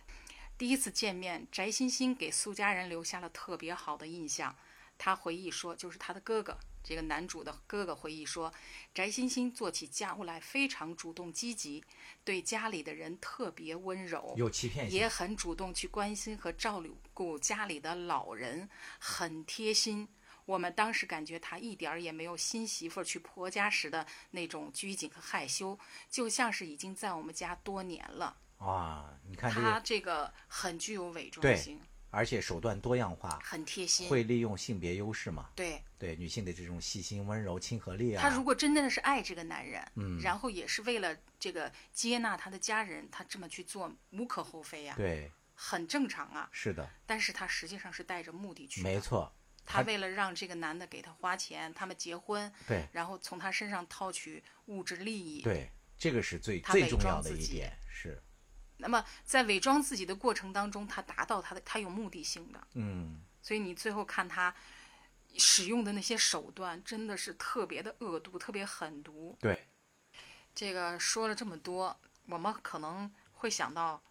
[0.57, 4.55] 第一次见面，翟欣欣给苏家人留下了特别好的印象。
[4.97, 8.53] 他回忆说，就是他的哥哥，这个男主的哥哥回忆说，
[8.93, 11.83] 翟欣欣做起家务来非常主动积极，
[12.23, 15.09] 对家里的人特别温柔，有欺骗性也。
[15.09, 16.81] 很主动去关心和照
[17.13, 20.07] 顾家里的老人，很贴心。
[20.45, 25.77] 我们当时感觉他一点儿也没有新媳妇去婆家时的那种拘谨和害羞，
[26.09, 28.37] 就像是已经在我们家多年了。
[28.63, 34.07] 哇，你看这个，他这个很具有伪装性，而且手段多样化，很贴心。
[34.07, 35.49] 会利用性别优势嘛？
[35.55, 38.21] 对对女性的这种细心、温柔、亲和力啊。
[38.21, 46.47] 他如果真的是爱这个男人，嗯然后也是为了这个接纳他的家人，他这么去做无可厚非呀、对，很正常啊。
[46.51, 48.89] 是的，但是他实际上是带着目的去的。
[48.89, 49.29] 没错，
[49.65, 55.41] 他为了让这个男的给他花钱，他们结婚，对然后从他身上套取物质利益。。
[55.41, 58.21] 对，这个是最最重要的一点，是，
[58.77, 64.53] 那么在伪装自己的过程当中，他达到他的他有目的性的，嗯，所以你最后看他
[65.37, 69.37] 使用的那些手段，真的是特别的恶毒，特别狠毒。
[69.39, 69.67] 对，
[70.53, 74.01] 这个说了这么多，我们可能会想到，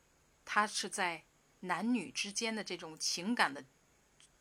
[0.44, 1.22] 他是在
[1.61, 3.62] 男女之间的这种情感的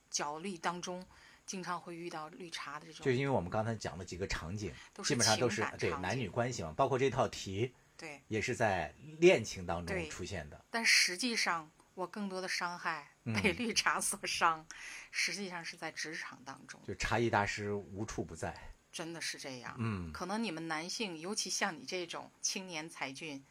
[0.09, 1.05] 角力当中，
[1.45, 8.19] 经常会遇到绿茶的这种就因为我们刚才讲的几个场景，基本上都是对男女关系嘛，包括这套题对。
[8.27, 10.65] 也是在恋情当中出现的。
[10.71, 14.65] 但实际上，我更多的伤害嗯被绿茶所伤，
[15.11, 18.53] 实际上是在职场当中，就茶艺大师无处不在。
[18.91, 19.75] 真的是这样。
[19.77, 23.41] 嗯，可能你们男性，尤其像你这种青年才俊，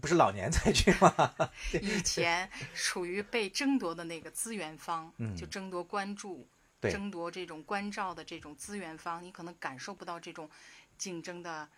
[0.00, 1.50] 不是老年才俊吗？
[1.80, 6.48] 以前处于被争夺的那个资源方，嗯就争夺关注、
[6.78, 10.48] 对争夺这种关照的这种资源方，你可能感受不到这种
[10.96, 11.68] 竞争的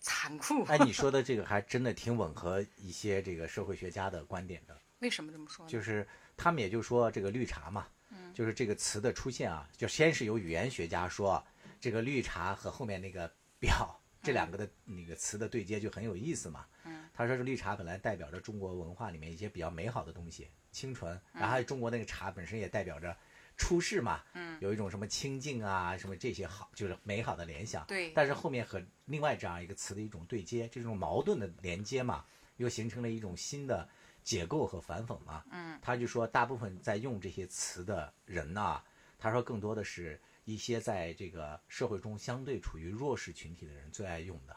[0.00, 0.64] 残酷。
[0.64, 4.76] 哎，你说的这个还真的挺吻合一些这个社会学家的观点的。
[5.00, 5.70] 为什么这么说呢？
[5.70, 6.06] 就是
[6.36, 11.44] 他们也就说这个绿茶嘛，嗯就是这个词的出现啊，就先是有语言学家说
[11.80, 16.66] 这个绿茶和后面那个表这两个的那个词的对接就很有意思嘛。
[16.84, 23.16] 嗯他说是绿茶本来代表着中国文化里面一些比较美好的东西，清纯，然后中国那个茶本身也代表着
[23.58, 27.84] 出世嘛，嗯有一种什么清静啊，什么这些好，就是美好的联想。
[27.86, 32.24] 对但是后面和另外这样一个词的一种对接，这种矛盾的连接嘛，
[32.56, 33.86] 又形成了一种新的
[34.22, 35.44] 解构和反讽嘛。
[35.50, 38.82] 嗯，他就说，大部分在用这些词的人呐、
[39.18, 44.56] 他说更多的是一些在这个社会中相对处于弱势群体的人最爱用的。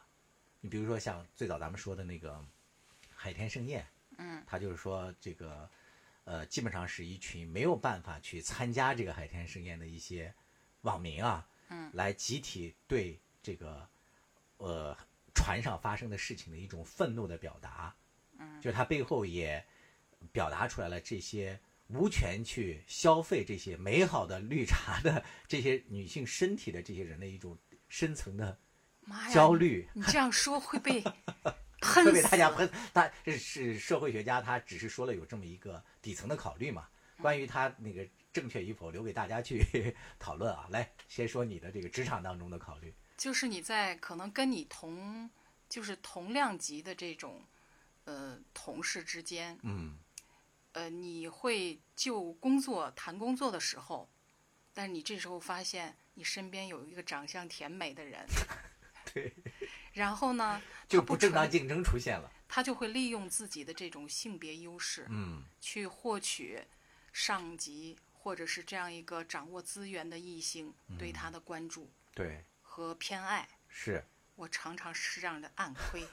[0.61, 2.39] 你比如说像最早咱们说的那个
[3.15, 3.85] 海天盛宴，
[4.17, 5.69] 嗯，他就是说这个，
[6.31, 10.33] 呃，基本上是一群没有办法去参加这个海天盛宴的一些
[10.83, 13.85] 网民啊，嗯，来集体对这个，
[14.55, 14.97] 呃，
[15.35, 17.93] 船上发生的事情的一种愤怒的表达，
[18.39, 19.61] 嗯，就是他背后也
[20.31, 27.57] 表达出来了这些无权去消费这些美好的绿茶的这些女性身体的这些人的一种
[27.89, 28.57] 深层的
[29.33, 31.03] 焦虑，你这样说会被
[31.81, 32.37] 会喷被大死。
[32.37, 32.71] 家喷。
[32.93, 36.87] 他这是社会学家，他只是说了有这么一个底层的考虑嘛。
[37.17, 39.63] 关于他那个正确与否，留给大家去
[40.17, 40.67] 讨论啊。
[40.71, 42.93] 来，先说你的这个职场当中的考虑。
[43.17, 45.29] 就是你在可能跟你同
[45.69, 47.45] 就是同量级的这种
[48.05, 49.99] 呃同事之间，嗯，
[50.71, 54.09] 呃，你会就工作谈工作的时候，
[54.73, 58.25] 但是你这时候发现你身边有一个长相甜美的人，
[59.13, 59.31] 对，
[60.01, 60.59] 然后呢，
[60.89, 62.31] 就不正当竞争出现了。
[62.47, 66.59] 他就会利用自己的这种性别优势，嗯，去获取
[67.13, 73.47] 上级或者是这样一个掌握资源的异性嗯对他的关注对，和偏爱。
[73.69, 74.03] 是，
[74.35, 76.03] 我常常是这样的暗亏，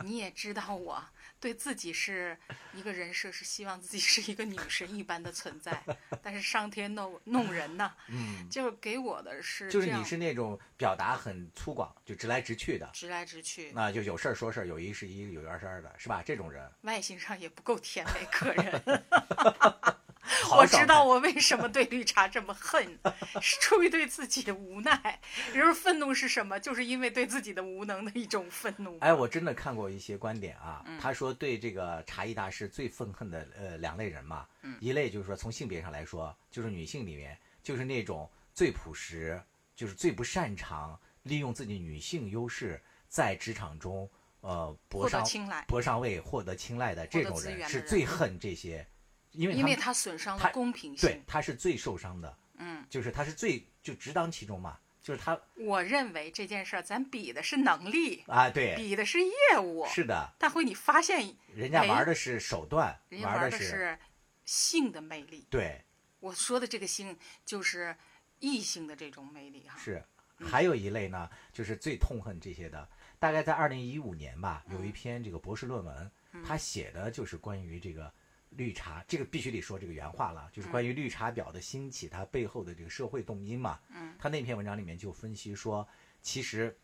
[0.00, 1.02] 你也知道我
[1.40, 2.36] 对自己是
[2.74, 5.82] 一个人设，是希望自己是一个女神一般的存在，
[6.22, 12.90] 但是上天弄弄人呐，嗯，就是给我的是就是你是那种表达很粗犷，就直来直去的。
[12.92, 16.22] 直来直去，那就有事儿说事儿，有一是一，有二是二的，是吧？
[16.24, 18.82] 这种人，外形上也不够甜美可人。
[20.56, 22.98] 我知道我为什么对绿茶这么恨，
[23.40, 25.20] 是出于对自己的无奈。
[25.52, 26.58] 人说愤怒是什么？
[26.58, 28.98] 就是因为对自己的无能的一种愤怒。
[29.00, 39.40] 哎，我真的看过一些观点啊，嗯他说对这个茶艺大师最愤恨的呃两类人嘛，嗯一类就是说从性别上来说，就是女性里面就是那种最朴实，
[39.76, 44.08] 就是最不擅长利用自己女性优势在职场中
[44.40, 48.86] 呃获博上得青睐，博上位、获得青睐的这种人是最恨这些，
[49.34, 51.24] 因为因为他损伤了公平性对性。
[51.26, 59.86] 他是最受伤的，嗯，就是他是最就直当其中嘛，就是他我认为这件事儿咱比的是能力，啊，对，比的是业务。
[59.86, 63.98] 是的，大辉你发现，人家哎玩的是手段，人家玩的是
[64.44, 65.46] 性的魅力。
[65.50, 65.84] 对，
[66.20, 67.96] 我说的这个性，就是
[68.38, 69.76] 异性的这种魅力哈。
[69.78, 70.02] 是。
[70.44, 72.86] 还有一类呢，就是最痛恨这些的。
[73.20, 76.10] 大概在二零一五年吧，有一篇这个博士论文，
[76.44, 78.12] 他写的就是关于这个
[78.56, 83.80] 绿茶，这个必须得说这个原话了，就是关于绿茶婊的兴起，它背后的这个社会动因嘛。
[83.88, 85.86] 嗯，他那篇文章里面就分析说，
[86.22, 86.76] 其实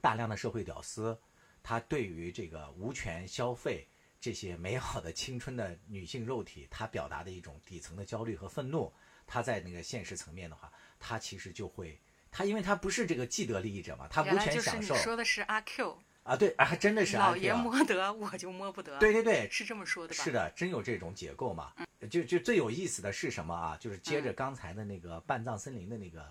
[0.00, 1.18] 大量的社会屌丝，
[1.62, 3.86] 他对于这个无权消费
[4.20, 8.92] 这些美好的青春的女性肉体，他表达的一种底层的焦虑和愤怒。
[9.26, 18.98] 他在那个现实层面的话，他其实就会，他因为他不是这个既得利益者嘛，他无权享受说的是阿 Q，啊，对啊，还真的是老爷摸得我就摸不得。
[18.98, 20.22] 对对对，是这么说的吧？
[20.22, 21.72] 是的，真有这种结构嘛？
[22.10, 23.76] 就就最有意思的是什么啊？
[23.80, 26.30] 就是接着刚才的那个半藏森林的那个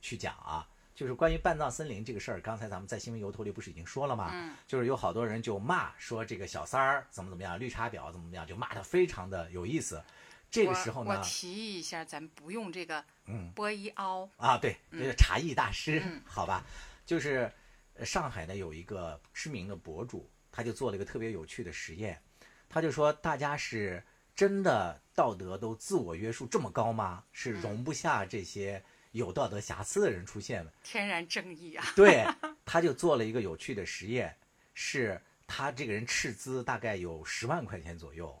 [0.00, 4.30] 去讲啊，就是关于半藏森林这个事儿，刚才咱们在新闻由头里不是已经说了吗？
[4.32, 10.02] 嗯，就是有好多人就骂说这个小三儿怎么怎么样，绿茶婊怎么怎么样，就骂得非常的有意思。
[10.50, 16.64] 这个时候呢我，我，提议一下，咱们不用这个嗯波一凹，啊，对，这个茶艺大师，嗯好吧，
[17.04, 17.52] 就是呃
[18.04, 22.20] 上海呢有一个知名的博主，他就做了一个特别有趣的实验，
[22.68, 24.02] 他就说大家是
[24.34, 27.24] 真的道德都自我约束这么高吗？
[27.32, 28.82] 是容不下这些
[29.12, 30.72] 有道德瑕疵的人出现的。
[30.82, 31.84] 天然正义啊！
[31.96, 32.24] 对，
[32.64, 34.36] 他就做了一个有趣的实验，
[34.74, 38.40] 是他这个人斥资大概有十万块钱左右，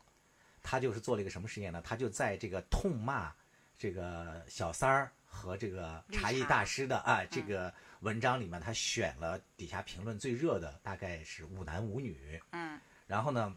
[0.62, 1.82] 他就是做了一个什么实验呢？
[1.82, 3.34] 他就在这个痛骂
[3.76, 13.56] 这个小三儿和这个茶艺大师的啊这个文章里面，他选了底下评论最热的，大概是五男五女，嗯，然后呢，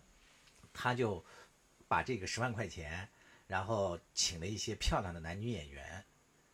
[0.73, 1.25] 他就
[1.87, 3.07] 把这个十万块钱，
[3.47, 6.05] 然后请了一些漂亮的男女演员，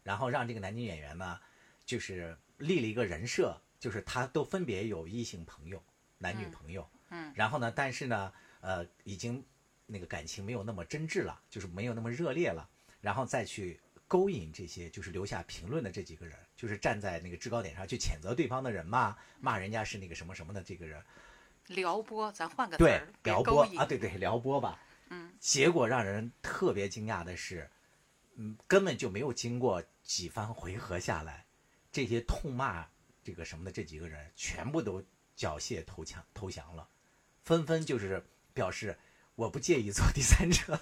[0.03, 1.39] 然后让这个男女演员呢，
[1.85, 5.83] 就是立了一个人设，就是他都分别有异性朋友，
[6.17, 7.33] 男女朋友，嗯。
[7.35, 9.43] 然后呢，但是呢，呃，已经
[9.85, 12.67] 那个感情没有那么真挚了，就是没有那么热烈了，
[13.01, 21.03] 然后再去勾引这些就是留下评论的这几个人，就是站在那个制高点上去谴责对方的人嘛，骂人家是那个什么什么的这个人，
[21.67, 24.79] 撩拨，咱换个词对撩拨啊，对对，撩拨吧。
[25.09, 27.69] 嗯，结果让人特别惊讶的是，
[28.35, 31.45] 嗯，根本就没有经过几番回合下来，
[31.91, 32.87] 这些痛骂
[33.23, 35.03] 这个什么的这几个人全部都
[35.35, 36.87] 缴械投降投降了，
[37.43, 38.97] 纷纷就是表示
[39.35, 40.79] 我不介意做第三者，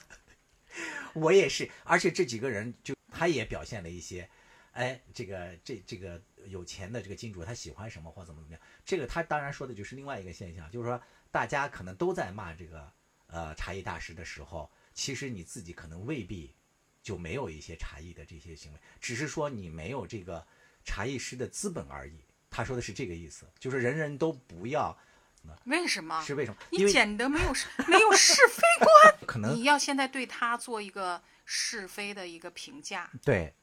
[1.13, 4.29] 我也是，而且这几个人就他也表现了一些。
[4.73, 11.01] 哎，这个这这个有钱的这个金主他喜欢什么或怎么怎么样，这个他当然说的就是另外一个现象，就是说
[11.31, 12.91] 大家可能都在骂这个
[13.27, 16.53] 呃茶艺大师的时候，其实你自己可能未必
[17.01, 20.45] 就没有一些茶艺的这些行为，只是说你没有这个
[20.83, 22.19] 茶艺师的资本而已。
[22.49, 24.97] 他说的是这个意思，就是人人都不要
[25.45, 25.55] 呢？
[25.65, 26.21] 为什么？
[26.23, 26.57] 是为什么？
[26.71, 29.15] 你为简直没有是 没有是非观。
[29.27, 33.53] 可能你要现在对他做一个是非的一个评价，对，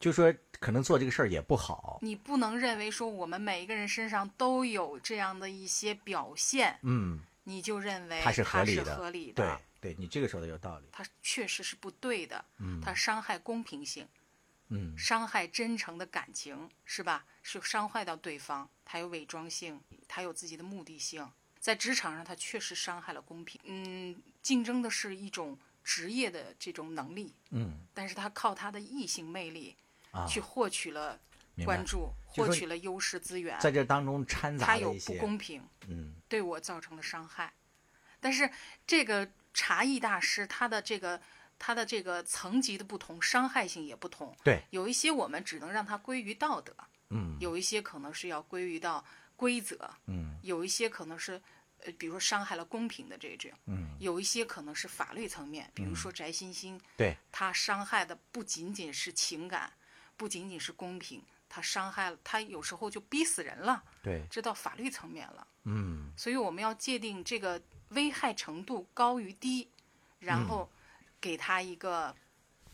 [0.00, 1.98] 就说可能做这个事儿也不好。
[2.02, 10.86] 你不能认为说我们每一个人身上都有这样的一些表现，嗯，你就认为他是合理的，合理对的，对，你这个说的有道理。
[10.92, 14.06] 他确实是不对的，嗯他伤害公平性，
[14.70, 17.24] 嗯伤害真诚的感情，是吧？
[17.42, 23.60] 是伤害到对方，他有伪装性，他有自己的目的性，在职场上他确实伤害了公平。
[23.64, 29.74] 嗯，竞争的是一种职业的这种能力，嗯但是他靠他的异性魅力
[30.10, 31.18] 啊，去获取了
[31.64, 37.52] 关注，获取了优势资源，在这当中掺杂他有不公平，嗯对我造成了伤害。
[38.20, 38.50] 但是
[38.86, 41.20] 这个茶艺大师他的这个
[41.58, 44.36] 他的这个层级的不同，伤害性也不同。
[44.44, 46.74] 对，有一些我们只能让它归于道德，
[47.10, 49.04] 嗯有一些可能是要归于到
[49.36, 51.40] 规则，嗯有一些可能是。
[51.86, 59.72] 呃，比如说伤害了公平的这种，嗯，有一些可能是法律层面，比如说翟欣欣，对，他伤害的不仅仅是情感，
[60.16, 65.46] 不仅仅是公平，他伤害了他有时候就逼死人了，对，这到法律层面了。
[65.66, 69.70] 嗯所以我们要界定这个危害程度高于低，
[70.18, 70.68] 然后
[71.20, 72.14] 给他一个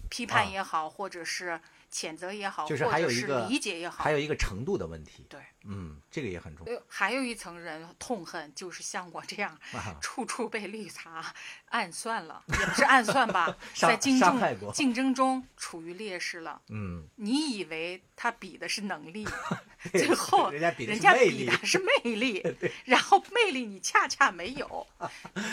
[0.09, 5.27] 批判啊也好，或者是谴责也好，就是或者是还有一个理解也好还，有一个程度的问题。
[5.29, 5.41] 对。
[5.67, 6.73] 嗯，这个也很重要。
[6.73, 11.35] 呃，还有一层人痛恨，就是像我这样，啊 处处被绿茶
[11.71, 16.61] 暗算了，也不是暗算吧， 在竞争竞争中处于劣势了。
[16.69, 19.27] 嗯，你以为他比的是能力，
[19.93, 24.87] 最后人家比的人家是魅力比的是魅力，然后魅力你恰恰没有，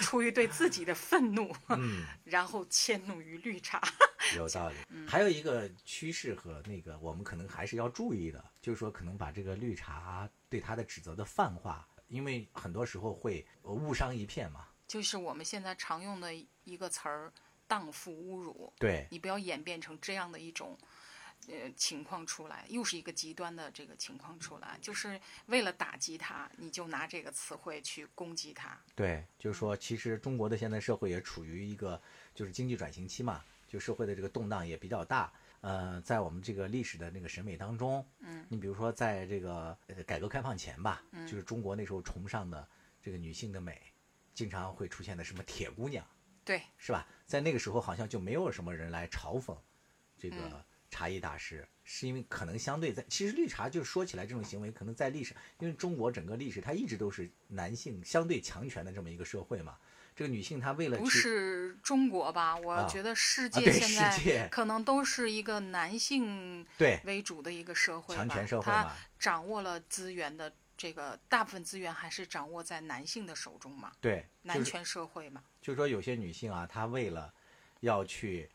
[0.02, 3.82] 出于对自己的愤怒，嗯然后迁怒于绿茶。
[4.36, 4.76] 有道理。
[4.90, 14.68] 嗯还有一个趋势和那个我们可能还是要注意的，就是说可能把这个绿茶对他的指责的泛化，因为很多时候会呃误伤一片嘛。
[14.88, 16.34] 就是我们现在常用的
[16.64, 17.34] 一个词儿
[17.68, 20.78] “荡妇侮辱”，对，你不要演变成这样的一种。
[21.48, 28.80] 呃，情况出来，又是一个极端的这个情况出来，就是为了打击他，你就拿这个词汇去攻击他。
[28.94, 32.00] 对，就是说，其实中国的现在社会也处于一个
[32.36, 35.34] 就是经济转型期嘛，就社会的这个动荡也比较大。
[35.62, 42.68] 呃，在我们这个历史的那个审美当中，嗯，你比如说在这个呃改革开放前吧，嗯，就是中国那时候崇尚的
[43.02, 43.80] 这个女性的美，
[44.34, 46.06] 经常会出现的什么铁姑娘，
[46.44, 47.08] 对，是吧？
[47.26, 49.56] 在那个时候好像就没有什么人来嘲讽
[50.18, 59.78] 这个嗯茶艺大师，是因为可能相对在其实绿茶就说起来这种行为，可能在历史，因为中国整个历史它一直都是男性相对强权的这么一个社会嘛。
[60.22, 62.56] 这个女性她为了不是中国吧？
[62.56, 75.42] 我啊觉得世界现在可能都是一个男性对为主的一个社会吧，强权社会他嘛，掌握了资源的这个大部分资源还是掌握在男性的手中嘛，对，就是男权社会嘛。
[75.60, 77.34] 就是说有些女性啊，她为了
[77.80, 78.48] 要去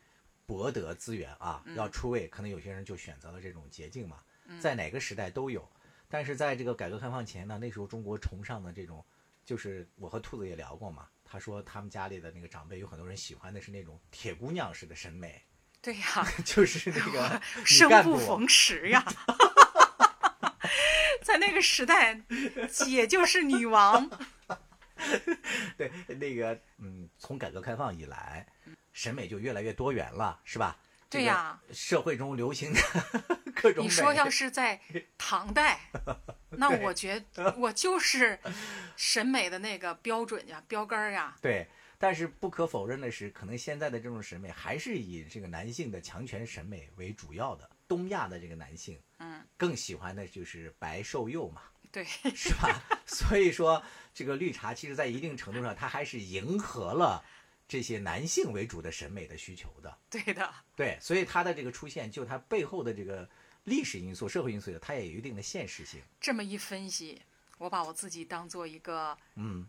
[0.46, 4.18] 博得资源啊，嗯要出位，可能有些人就选择了这种捷径嘛，
[4.60, 5.68] 在哪个时代都有。
[6.08, 9.04] 但是在这个改革开放前呢，那时候中国崇尚的这种，
[9.46, 15.40] 就是我和兔子也聊过嘛，他说他们家里的那个长辈有很多人喜欢的是那种铁姑娘式的审美，
[15.80, 19.02] 对呀， 就是那个 生不逢 时呀。
[21.22, 22.20] 在那个时代，
[22.70, 24.08] 姐就是女王。
[25.76, 28.46] 对那个嗯，从改革开放以来，
[28.92, 30.76] 审美就越来越多元了，是吧？
[31.16, 32.80] 对呀社会中流行的
[33.54, 33.84] 各种美。
[33.84, 34.80] 你说要是在
[35.18, 35.80] 唐代，
[36.50, 37.24] 那我觉
[37.56, 38.38] 我就是
[38.96, 41.36] 审美的那个标准呀、标杆呀。
[41.40, 41.66] 对，
[41.98, 47.68] 但是不可否认的是，可能现在的这种审美还是以这个男性的强权审美为主要的。
[47.88, 51.62] 东亚的这个男性，嗯，更喜欢的就是白瘦幼嘛，
[51.92, 52.04] 对，
[52.34, 52.82] 是吧？
[53.06, 53.80] 所以说，
[54.12, 57.24] 这个绿茶其实在一定程度上，它还是迎合了
[57.68, 59.98] 这些男性为主的审美的需求的。
[60.10, 63.28] 对的，对，所以它的这个出现，就它背后的这个
[63.64, 66.00] 历史因素、社会因素，它也有一定的现实性。
[66.20, 67.20] 这么一分析，
[67.58, 69.66] 我把我自己当做一个嗯，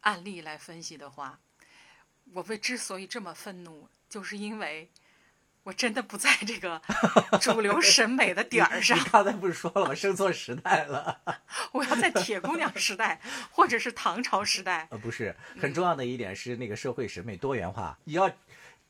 [0.00, 1.40] 案例来分析的话，
[2.32, 4.88] 我为之所以这么愤怒，就是因为
[5.62, 6.80] 我真的不在这个
[7.40, 9.94] 主流审美的点儿上，刚才不是说了吗？
[9.94, 11.20] 生错时代了。
[11.72, 14.88] 我要在铁姑娘时代或者是唐朝时代。
[14.90, 18.30] 呃，不是，很重要的一点是那个社会审美多元化，你要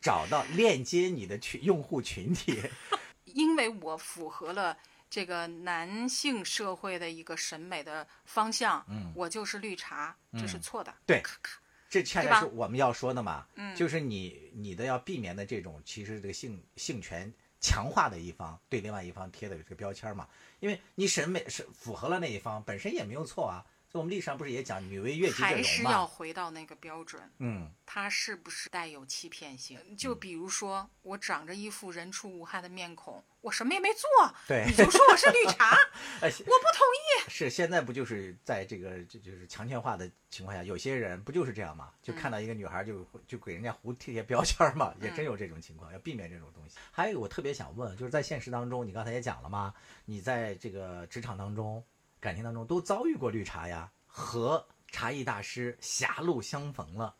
[0.00, 2.62] 找到链接你的群用户群体。
[3.24, 4.76] 因为我符合了
[5.08, 10.94] 这个男性社会的一个审美的方向，嗯我就是绿茶，这是错的。
[11.04, 11.58] 对咔咔
[11.90, 13.76] 这恰恰是我们要说的嘛，嗯。
[13.76, 17.30] 就是你你的要避免的这种，其实这个性性权
[17.60, 20.26] 强化的一方对另外一方贴的这个标签嘛，
[20.60, 25.82] 因为你审美是符合了那一方本身也没有错啊，所以我们历史上不是也讲女为悦己者容还是？
[25.82, 29.78] 要回到那个标准，嗯，它是不是带有欺骗性？
[29.96, 34.08] 就比如说，我长着一副人畜无害的面孔，我什么也没做，
[34.46, 35.74] 对你就说我是绿茶，
[36.22, 37.28] 哎，我不同意。
[37.28, 41.90] 是现在不就是在这个这就是强权化的情况下，有些人不就是这样吗？
[42.00, 46.76] 就看到一个女孩就就给人家胡贴贴标签嘛，也真有这种情况，要避免这种东西。
[46.92, 49.74] 还有一个我特别想问，就是在现实当中，你刚才也讲了嘛，
[50.04, 51.82] 你在这个职场当中、
[52.20, 57.16] 感情当中都遭遇过绿茶呀，和茶艺大师狭路相逢了。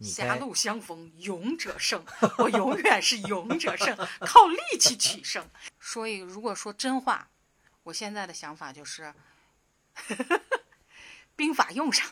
[0.00, 2.02] 狭路相逢勇者胜，
[2.38, 5.46] 我永远是勇者胜，靠力气取胜。
[5.78, 7.28] 所以，如果说真话，
[7.82, 9.14] 我现在的想法就是，
[11.36, 12.10] 兵法用上，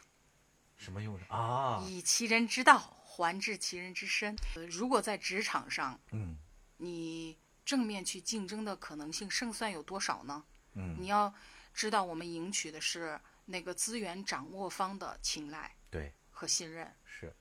[0.76, 1.82] 什么用上啊？
[1.86, 4.36] 以其人之道还治其人之身。
[4.54, 6.36] 呃如果在职场上，嗯
[6.76, 10.44] 你正面去竞争的可能性胜算有多少呢？
[10.74, 11.32] 嗯，你要
[11.78, 17.32] 知道，我们赢取的是那个资源掌握方的青睐对，和信任，是，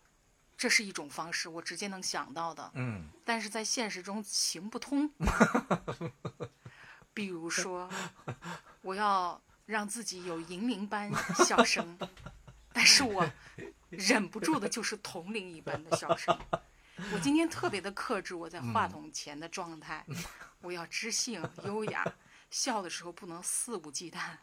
[0.55, 2.71] 这是一种方式，我直接能想到的。
[2.75, 5.11] 嗯但是在现实中行不通。
[7.15, 7.89] 比如说，
[8.83, 11.11] 我要让自己有银铃般
[11.43, 11.97] 笑声，
[12.71, 13.27] 但是我
[13.89, 16.37] 忍不住的就是铜铃一般的笑声。
[17.11, 20.05] 我今天特别的克制我在话筒前的状态，
[20.61, 22.05] 我要知性优雅，
[22.49, 24.37] 笑的时候不能肆无忌惮，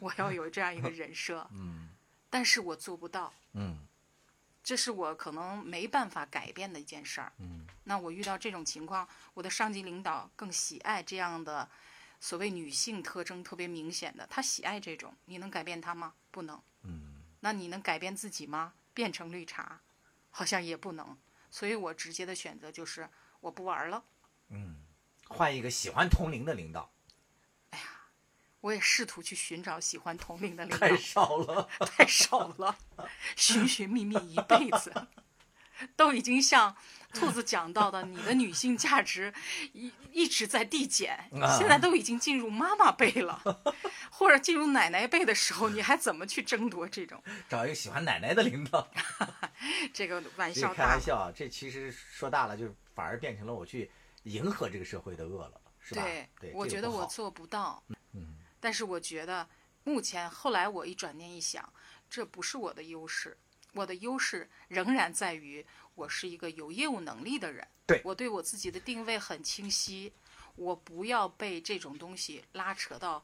[0.00, 1.90] 我要有这样一个人设， 嗯
[2.28, 3.32] 但是我做不到。
[3.52, 3.86] 嗯
[4.62, 7.32] 这是我可能没办法改变的一件事儿。
[7.38, 11.70] 嗯那我遇到这种情况，我的上级领导更喜爱这样的
[12.18, 16.14] 所谓女性特征特别明显的，他喜爱这种，你能改变他吗？
[16.32, 16.60] 不能。
[16.82, 18.74] 嗯那你能改变自己吗？
[18.92, 19.80] 变成绿茶，
[20.30, 21.16] 好像也不能。
[21.48, 23.08] 所以我直接的选择就是
[23.40, 24.04] 我不玩了。
[24.48, 24.82] 嗯，
[25.28, 26.90] 换一个喜欢同龄的领导，
[28.66, 31.68] 我也试图去寻找喜欢同龄的领导，太少了。
[31.86, 32.76] 太少了，
[33.36, 34.92] 寻寻觅觅一辈子，
[35.94, 36.74] 都已经像
[37.14, 39.32] 兔子讲到的，你的女性价值
[39.72, 43.40] 一一直在递减，啊现在都已经进入妈妈辈了，
[44.10, 47.22] 或者进入奶奶辈的时候，你还怎么去争夺这种？
[47.48, 48.88] 找一个喜欢奶奶的领导。
[49.94, 50.74] 这个玩笑大。
[50.74, 53.88] 开玩笑啊，这其实说大了，就反而变成了我去
[54.24, 56.02] 迎合这个社会的恶了，是吧？
[56.02, 57.95] 对，对，我觉得我做不到，嗯
[58.60, 59.48] 但是我觉得
[59.84, 61.72] 目前后来我一转念一想，
[62.08, 63.36] 这不是我的优势，
[63.72, 67.66] 我的优势仍然在于我是一个有业务能力的人。
[67.86, 70.12] 对我对我自己的定位很清晰，
[70.56, 73.22] 我不要被这种东西拉扯到，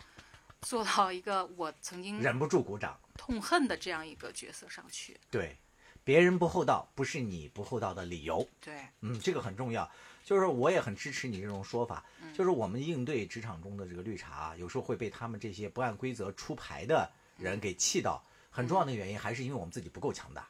[0.60, 2.98] 做到一个我曾经忍不住鼓掌。
[3.16, 5.18] 痛恨的这样一个角色上去。
[5.30, 5.56] 对，
[6.04, 8.46] 别人不厚道不是你不厚道的理由。
[8.60, 9.90] 对，嗯，这个很重要。
[10.24, 18.24] 就是我也很支持你这种说法，嗯就是我们应对职场中的这个绿茶，有时候会被他们这些不按规则出牌的人给气到。
[18.50, 20.48] 很重要的原因还是因为我们自己不够强大。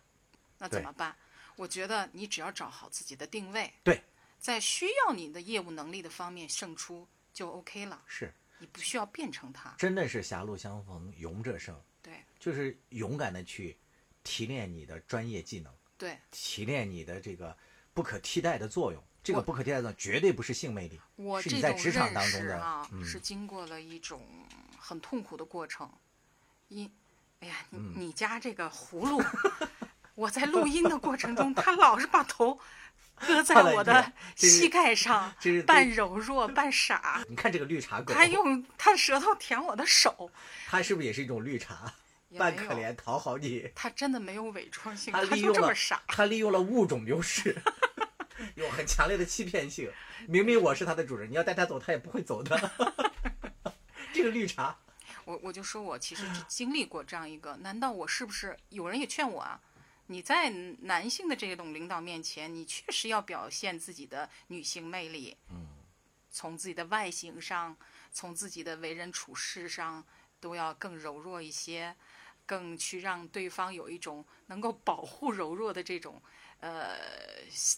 [0.59, 1.17] 那怎么办？
[1.57, 4.03] 我觉得你只要找好自己的定位，对，
[4.39, 9.75] 在需要你的业务能力的方面胜出就 OK 了，是，你不需要变成他。
[9.79, 13.77] 真的是狭路相逢勇者胜，对就是勇敢的去
[14.25, 17.57] 提炼你的专业技能，对，提炼你的这个
[17.93, 19.03] 不可替代的作用。
[19.25, 24.21] 这个不可替代的绝对不是性魅力，我这种是你在职场当中的啊，嗯是经过了一种
[24.77, 25.89] 很痛苦的过程。
[26.67, 26.91] 因，
[27.39, 29.23] 哎呀，你、嗯你家这个葫芦，
[30.17, 32.59] 我在录音的过程中，他老是把头
[33.15, 35.33] 搁在我的膝盖上，
[35.65, 37.25] 半柔弱 半傻。
[37.29, 40.33] 你看这个绿茶狗，他用他舌头舔我的手，
[40.67, 41.95] 它是不是也是一种绿茶？
[42.39, 46.03] 扮可怜讨好你，他真的没有伪装性，他他就利用了这么傻。
[46.07, 47.57] 他利用了物种优势，
[48.57, 49.91] 有很强烈的欺骗性。
[50.29, 52.71] 明明我是他的主人，你要带他走，他也不会走的。
[54.15, 54.79] 这个绿茶，
[55.25, 59.61] 我我就说我其实是经历过这样一个，难道我是不是有人也劝我啊？
[60.07, 65.67] 你在男性的这种领导面前，你确实要表现自己的女性魅力，嗯，
[66.31, 67.77] 从自己的外形上，
[68.13, 70.05] 从自己的为人处事上，
[70.39, 71.97] 都要更柔弱一些，
[72.47, 76.21] 更去让对方有一种能够保护柔弱的这种，
[76.61, 76.97] 呃，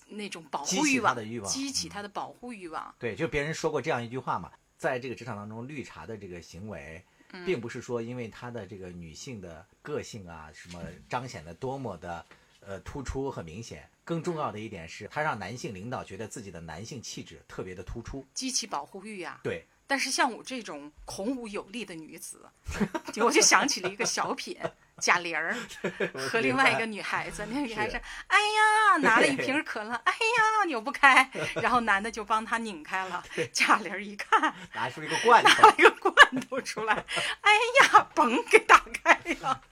[0.09, 2.95] 那种保护欲望，他的欲望激起嗯他的保护欲望。
[2.99, 12.25] 对，就别人说过这样一句话嘛，在这个职场当中，绿茶的这个行为，嗯并不是说因为她的这个女性的个性啊，什么彰显的多么的
[12.61, 13.89] 呃突出和明显。
[14.05, 18.23] 更重要的一点是，她让男性领导觉得自己的男性气质特别的突出。
[18.35, 22.51] 激起保护欲呀、对，但是像我这种孔武有力的女子，
[23.23, 24.59] 我就想起了一个小品，
[24.99, 25.57] 贾玲儿
[26.19, 31.31] 和另外一个女孩子，那个女孩子是，哎呀，拿了一瓶可乐，哎呀，扭不开，
[31.63, 33.23] 然后男的就帮她拧开了，
[33.53, 36.95] 贾玲儿一看，拿出一个罐拿头了，一个罐头出来，
[37.43, 37.53] 哎
[37.85, 39.63] 呀，嘣给打开了、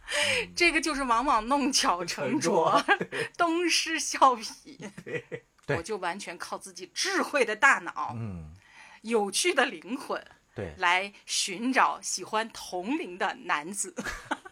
[0.54, 2.80] 这个就是往往弄巧成拙，
[3.36, 4.78] 东施效颦。
[5.68, 8.52] 我就完全靠自己智慧的大脑、嗯，
[9.02, 10.20] 有趣的灵魂
[10.54, 13.94] 对，来寻找喜欢同龄的男子。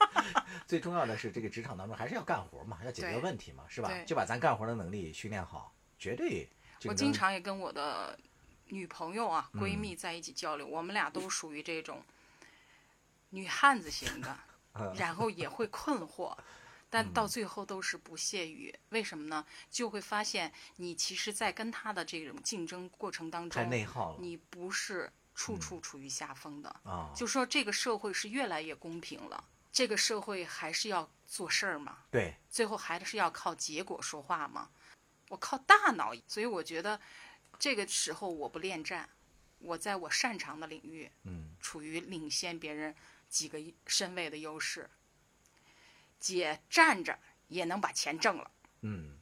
[0.67, 3.91] 最重要的是这个职场当中还是要干活嘛，要解决问题嘛，是吧？
[4.07, 6.49] 就把咱干活的能力训练好，绝对
[6.85, 8.19] 我经常也跟我的
[8.67, 12.03] 女朋友啊、闺嗯蜜在一起交流，我们俩都属于这种
[13.31, 14.39] 女汉子型的，
[14.75, 14.95] 嗯。
[14.97, 16.37] 然后也会困惑，
[16.91, 18.75] 但到最后都是不屑于。
[18.89, 19.47] 为什么呢？
[19.71, 26.69] 就会发现你其实，在跟他的这种竞争过程当太中，内耗了你不是处处处于下风的。
[26.83, 34.69] 啊，就说这个社会是越来越公平了，这个社会还是要做事儿嘛，对，最后还是要靠结果说话嘛。
[35.29, 37.01] 我靠大脑，所以我觉得
[37.57, 39.09] 这个时候我不恋战，
[39.61, 42.93] 我在我擅长的领域嗯，处于领先别人
[43.29, 44.91] 几个身位的优势。
[46.21, 47.19] 姐站着
[47.49, 48.51] 也能把钱挣了。
[48.83, 49.19] 嗯，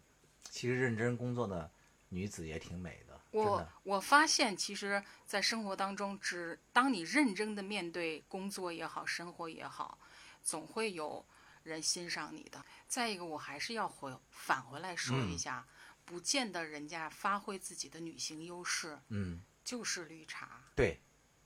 [0.51, 1.71] 其实认真工作的
[2.11, 9.99] 女子也挺美的，我的，我发现，其实，在生活当中，只当你认真的面对工作也好，生活也好，
[10.43, 11.25] 总会有
[11.63, 12.65] 人欣赏你的。
[12.87, 15.67] 再一个，我还是要回返回来说一嗯下，
[16.05, 20.63] 不见得人家发挥自己的女性优势嗯，就是绿茶。
[20.75, 20.99] 对，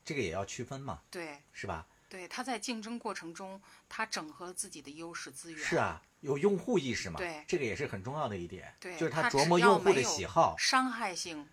[0.05, 1.87] 这个也要区分嘛，对是吧？
[2.13, 3.59] 对，他在竞争过程中，
[3.89, 5.59] 他整合了自己的优势资源。
[5.59, 11.49] 是啊，有用户意识嘛，对这个也是很重要的一点，对，就是他琢磨用户的喜好，伤害性，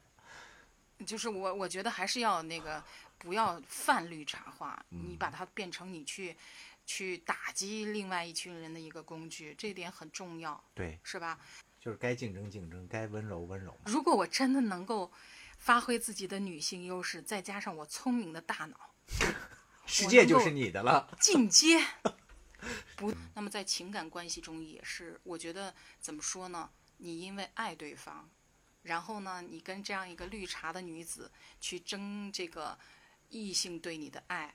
[1.06, 2.84] 就是我我觉得还是要那个
[3.16, 6.36] 不要泛绿茶化，嗯你把它变成你去
[6.84, 11.38] 去打击另外一群人的一个工具，这点很重要，对，是吧？
[11.80, 15.10] 就是该竞争竞争，该温柔温柔，如果我真的能够
[15.56, 18.76] 发挥自己的女性优势，再加上我聪明的大脑，
[19.90, 21.84] 世界就是你的了， 进阶。
[22.96, 26.70] 不，那么在情感关系中也是，我觉得怎么说呢？
[26.98, 28.28] 你因为爱对方，
[28.82, 32.78] 然后呢，你跟这样一个绿茶的女子去争这个
[33.30, 34.54] 异性对你的爱，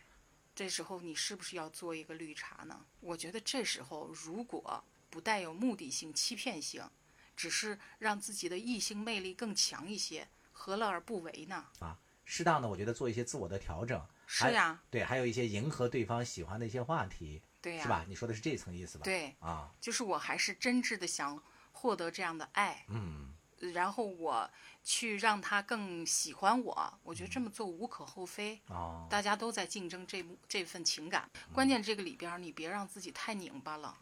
[0.55, 2.85] 这时候你是不是要做一个绿茶呢？
[3.01, 6.87] 我觉得这时候如果不带有目的性、欺骗性，
[7.35, 11.65] 只是让自己的异性魅力更强一些，何乐而不为呢？
[11.79, 18.05] 啊，适当的我觉得做一些自我的调整，还是呀，对，还有一些迎合对方喜欢的一些话题，对呀，是吧？
[18.07, 23.33] 你说的是这层意思吧？，对，啊，就是我还是真挚的想获得这样的爱，嗯，
[23.73, 24.49] 然后我
[24.83, 28.59] 去让他更喜欢我，我觉得这么做无可厚非。
[28.67, 33.97] 哦，大家都在竞争这这份情感，关键这个里边你别让自己太拧巴了。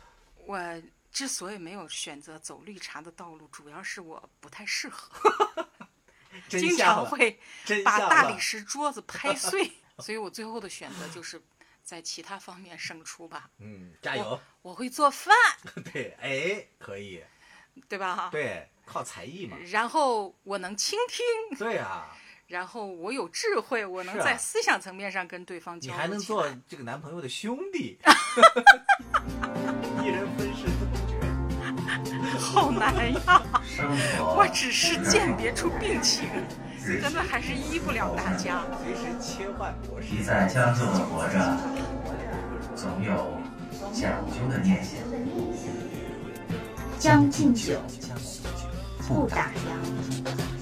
[0.46, 0.60] 我
[1.12, 5.70] 之所以没有选择走绿茶的道路，主要是我不太适合，
[6.50, 7.40] 真经常会
[7.86, 9.72] 把大理石桌子拍碎，
[10.04, 11.42] 所以我最后的选择就是
[11.82, 13.50] 在其他方面胜出吧。
[13.60, 15.34] 嗯，加油，我会做饭，
[15.94, 17.24] 对，哎，可以，
[17.88, 18.30] 对吧？
[18.32, 22.16] 对，靠才艺嘛，然后我能倾听，对啊，
[22.48, 26.56] 然后我有智慧，我能在思想层面上跟对方交流你交还能做。
[26.68, 27.98] 这个男朋友的兄弟，
[30.04, 30.66] 一人分饰
[32.54, 33.42] 好难呀！
[34.20, 36.26] 我只是鉴别出病情，
[37.02, 38.62] 真的还是医不了大家。
[38.84, 40.08] 随时切换模式。
[40.12, 41.58] 你在将就的活着，
[42.76, 43.12] 总有
[43.92, 45.00] 讲究的念想。
[47.00, 48.70] 将进酒，将进酒，
[49.08, 50.53] 不打烊。